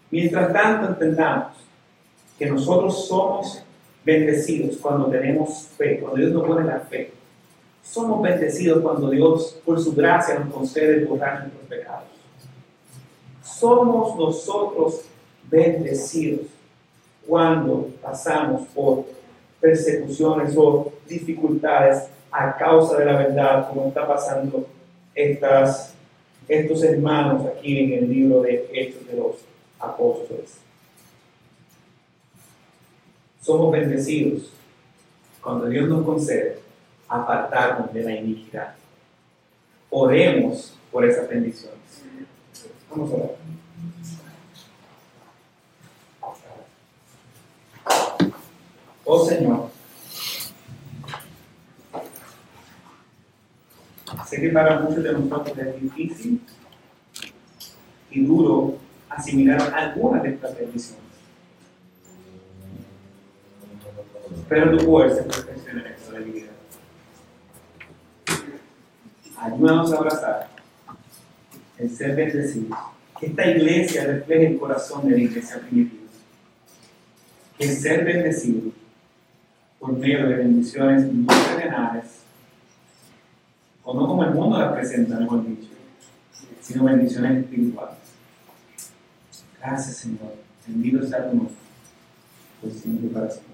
Mientras 0.10 0.54
tanto, 0.54 0.88
entendamos 0.88 1.63
que 2.38 2.46
nosotros 2.46 3.08
somos 3.08 3.64
bendecidos 4.04 4.78
cuando 4.78 5.08
tenemos 5.08 5.68
fe, 5.78 6.00
cuando 6.00 6.18
Dios 6.18 6.32
nos 6.32 6.48
pone 6.48 6.66
la 6.66 6.80
fe. 6.80 7.12
Somos 7.84 8.22
bendecidos 8.22 8.82
cuando 8.82 9.10
Dios, 9.10 9.60
por 9.66 9.80
su 9.80 9.94
gracia, 9.94 10.40
nos 10.40 10.54
concede 10.54 11.06
borrar 11.06 11.42
nuestros 11.42 11.68
pecados. 11.68 12.08
Somos 13.44 14.16
nosotros 14.18 15.02
bendecidos 15.50 16.48
cuando 17.28 17.90
pasamos 18.02 18.68
por 18.74 19.06
persecuciones 19.60 20.54
o 20.58 20.92
dificultades 21.08 22.08
a 22.32 22.56
causa 22.58 22.98
de 22.98 23.06
la 23.06 23.18
verdad, 23.18 23.70
como 23.70 23.88
está 23.88 24.08
pasando 24.08 24.66
estas, 25.14 25.94
estos 26.48 26.84
hermanos 26.84 27.46
aquí 27.46 27.80
en 27.80 28.04
el 28.04 28.10
libro 28.10 28.42
de 28.42 28.68
Hechos 28.74 29.08
de 29.08 29.18
los 29.18 29.36
Apóstoles. 29.80 30.58
Somos 33.44 33.72
bendecidos 33.74 34.50
cuando 35.42 35.68
Dios 35.68 35.90
nos 35.90 36.06
concede 36.06 36.60
apartarnos 37.10 37.94
de 37.94 38.04
la 38.04 38.16
iniquidad. 38.16 38.74
Oremos 39.90 40.74
por 40.90 41.06
esas 41.06 41.28
bendiciones. 41.28 41.78
Vamos 42.90 43.12
a 43.12 43.16
orar. 43.16 43.30
Oh 49.06 49.26
Señor, 49.26 49.70
Sé 54.26 54.42
que 54.42 54.50
para 54.50 54.80
muchos 54.80 55.04
de 55.04 55.14
nosotros 55.14 55.58
es 55.58 55.82
difícil 55.82 56.42
y 58.10 58.26
duro 58.26 58.78
asimilar 59.10 59.74
algunas 59.76 60.24
de 60.24 60.30
estas 60.30 60.58
bendiciones. 60.58 61.13
Pero 64.50 64.78
tu 64.78 64.86
fuerza 64.86 65.18
se 65.18 65.24
perfecciona 65.24 65.82
en 65.82 65.94
esta 65.94 66.12
debilidad. 66.12 66.52
Ayúdanos 69.38 69.92
a 69.92 69.98
abrazar 69.98 70.50
el 71.78 71.90
ser 71.90 72.16
bendecidos. 72.16 72.78
Que 73.20 73.28
esta 73.28 73.46
iglesia 73.48 74.06
refleje 74.06 74.48
el 74.48 74.60
corazón 74.60 75.08
de 75.08 75.12
la 75.12 75.24
iglesia 75.24 75.60
primitiva. 75.60 76.04
que 77.58 77.68
ser 77.68 78.04
bendecido 78.04 78.72
por 79.80 79.98
medio 79.98 80.28
de 80.28 80.36
bendiciones 80.36 81.04
no 81.12 81.28
terrenales, 81.28 82.06
o 83.84 83.94
no 83.94 84.08
como 84.08 84.24
el 84.24 84.32
mundo 84.32 84.58
las 84.58 84.74
presenta, 84.74 85.20
mejor 85.20 85.46
dicho, 85.46 85.70
sino 86.62 86.86
bendiciones 86.86 87.44
espirituales. 87.44 87.98
Gracias, 89.60 89.98
Señor. 89.98 90.36
Bendito 90.66 91.06
sea 91.06 91.30
tu 91.30 91.36
nombre, 91.36 91.54
por 92.62 92.72
siempre 92.72 93.10
para 93.10 93.30
siempre. 93.30 93.53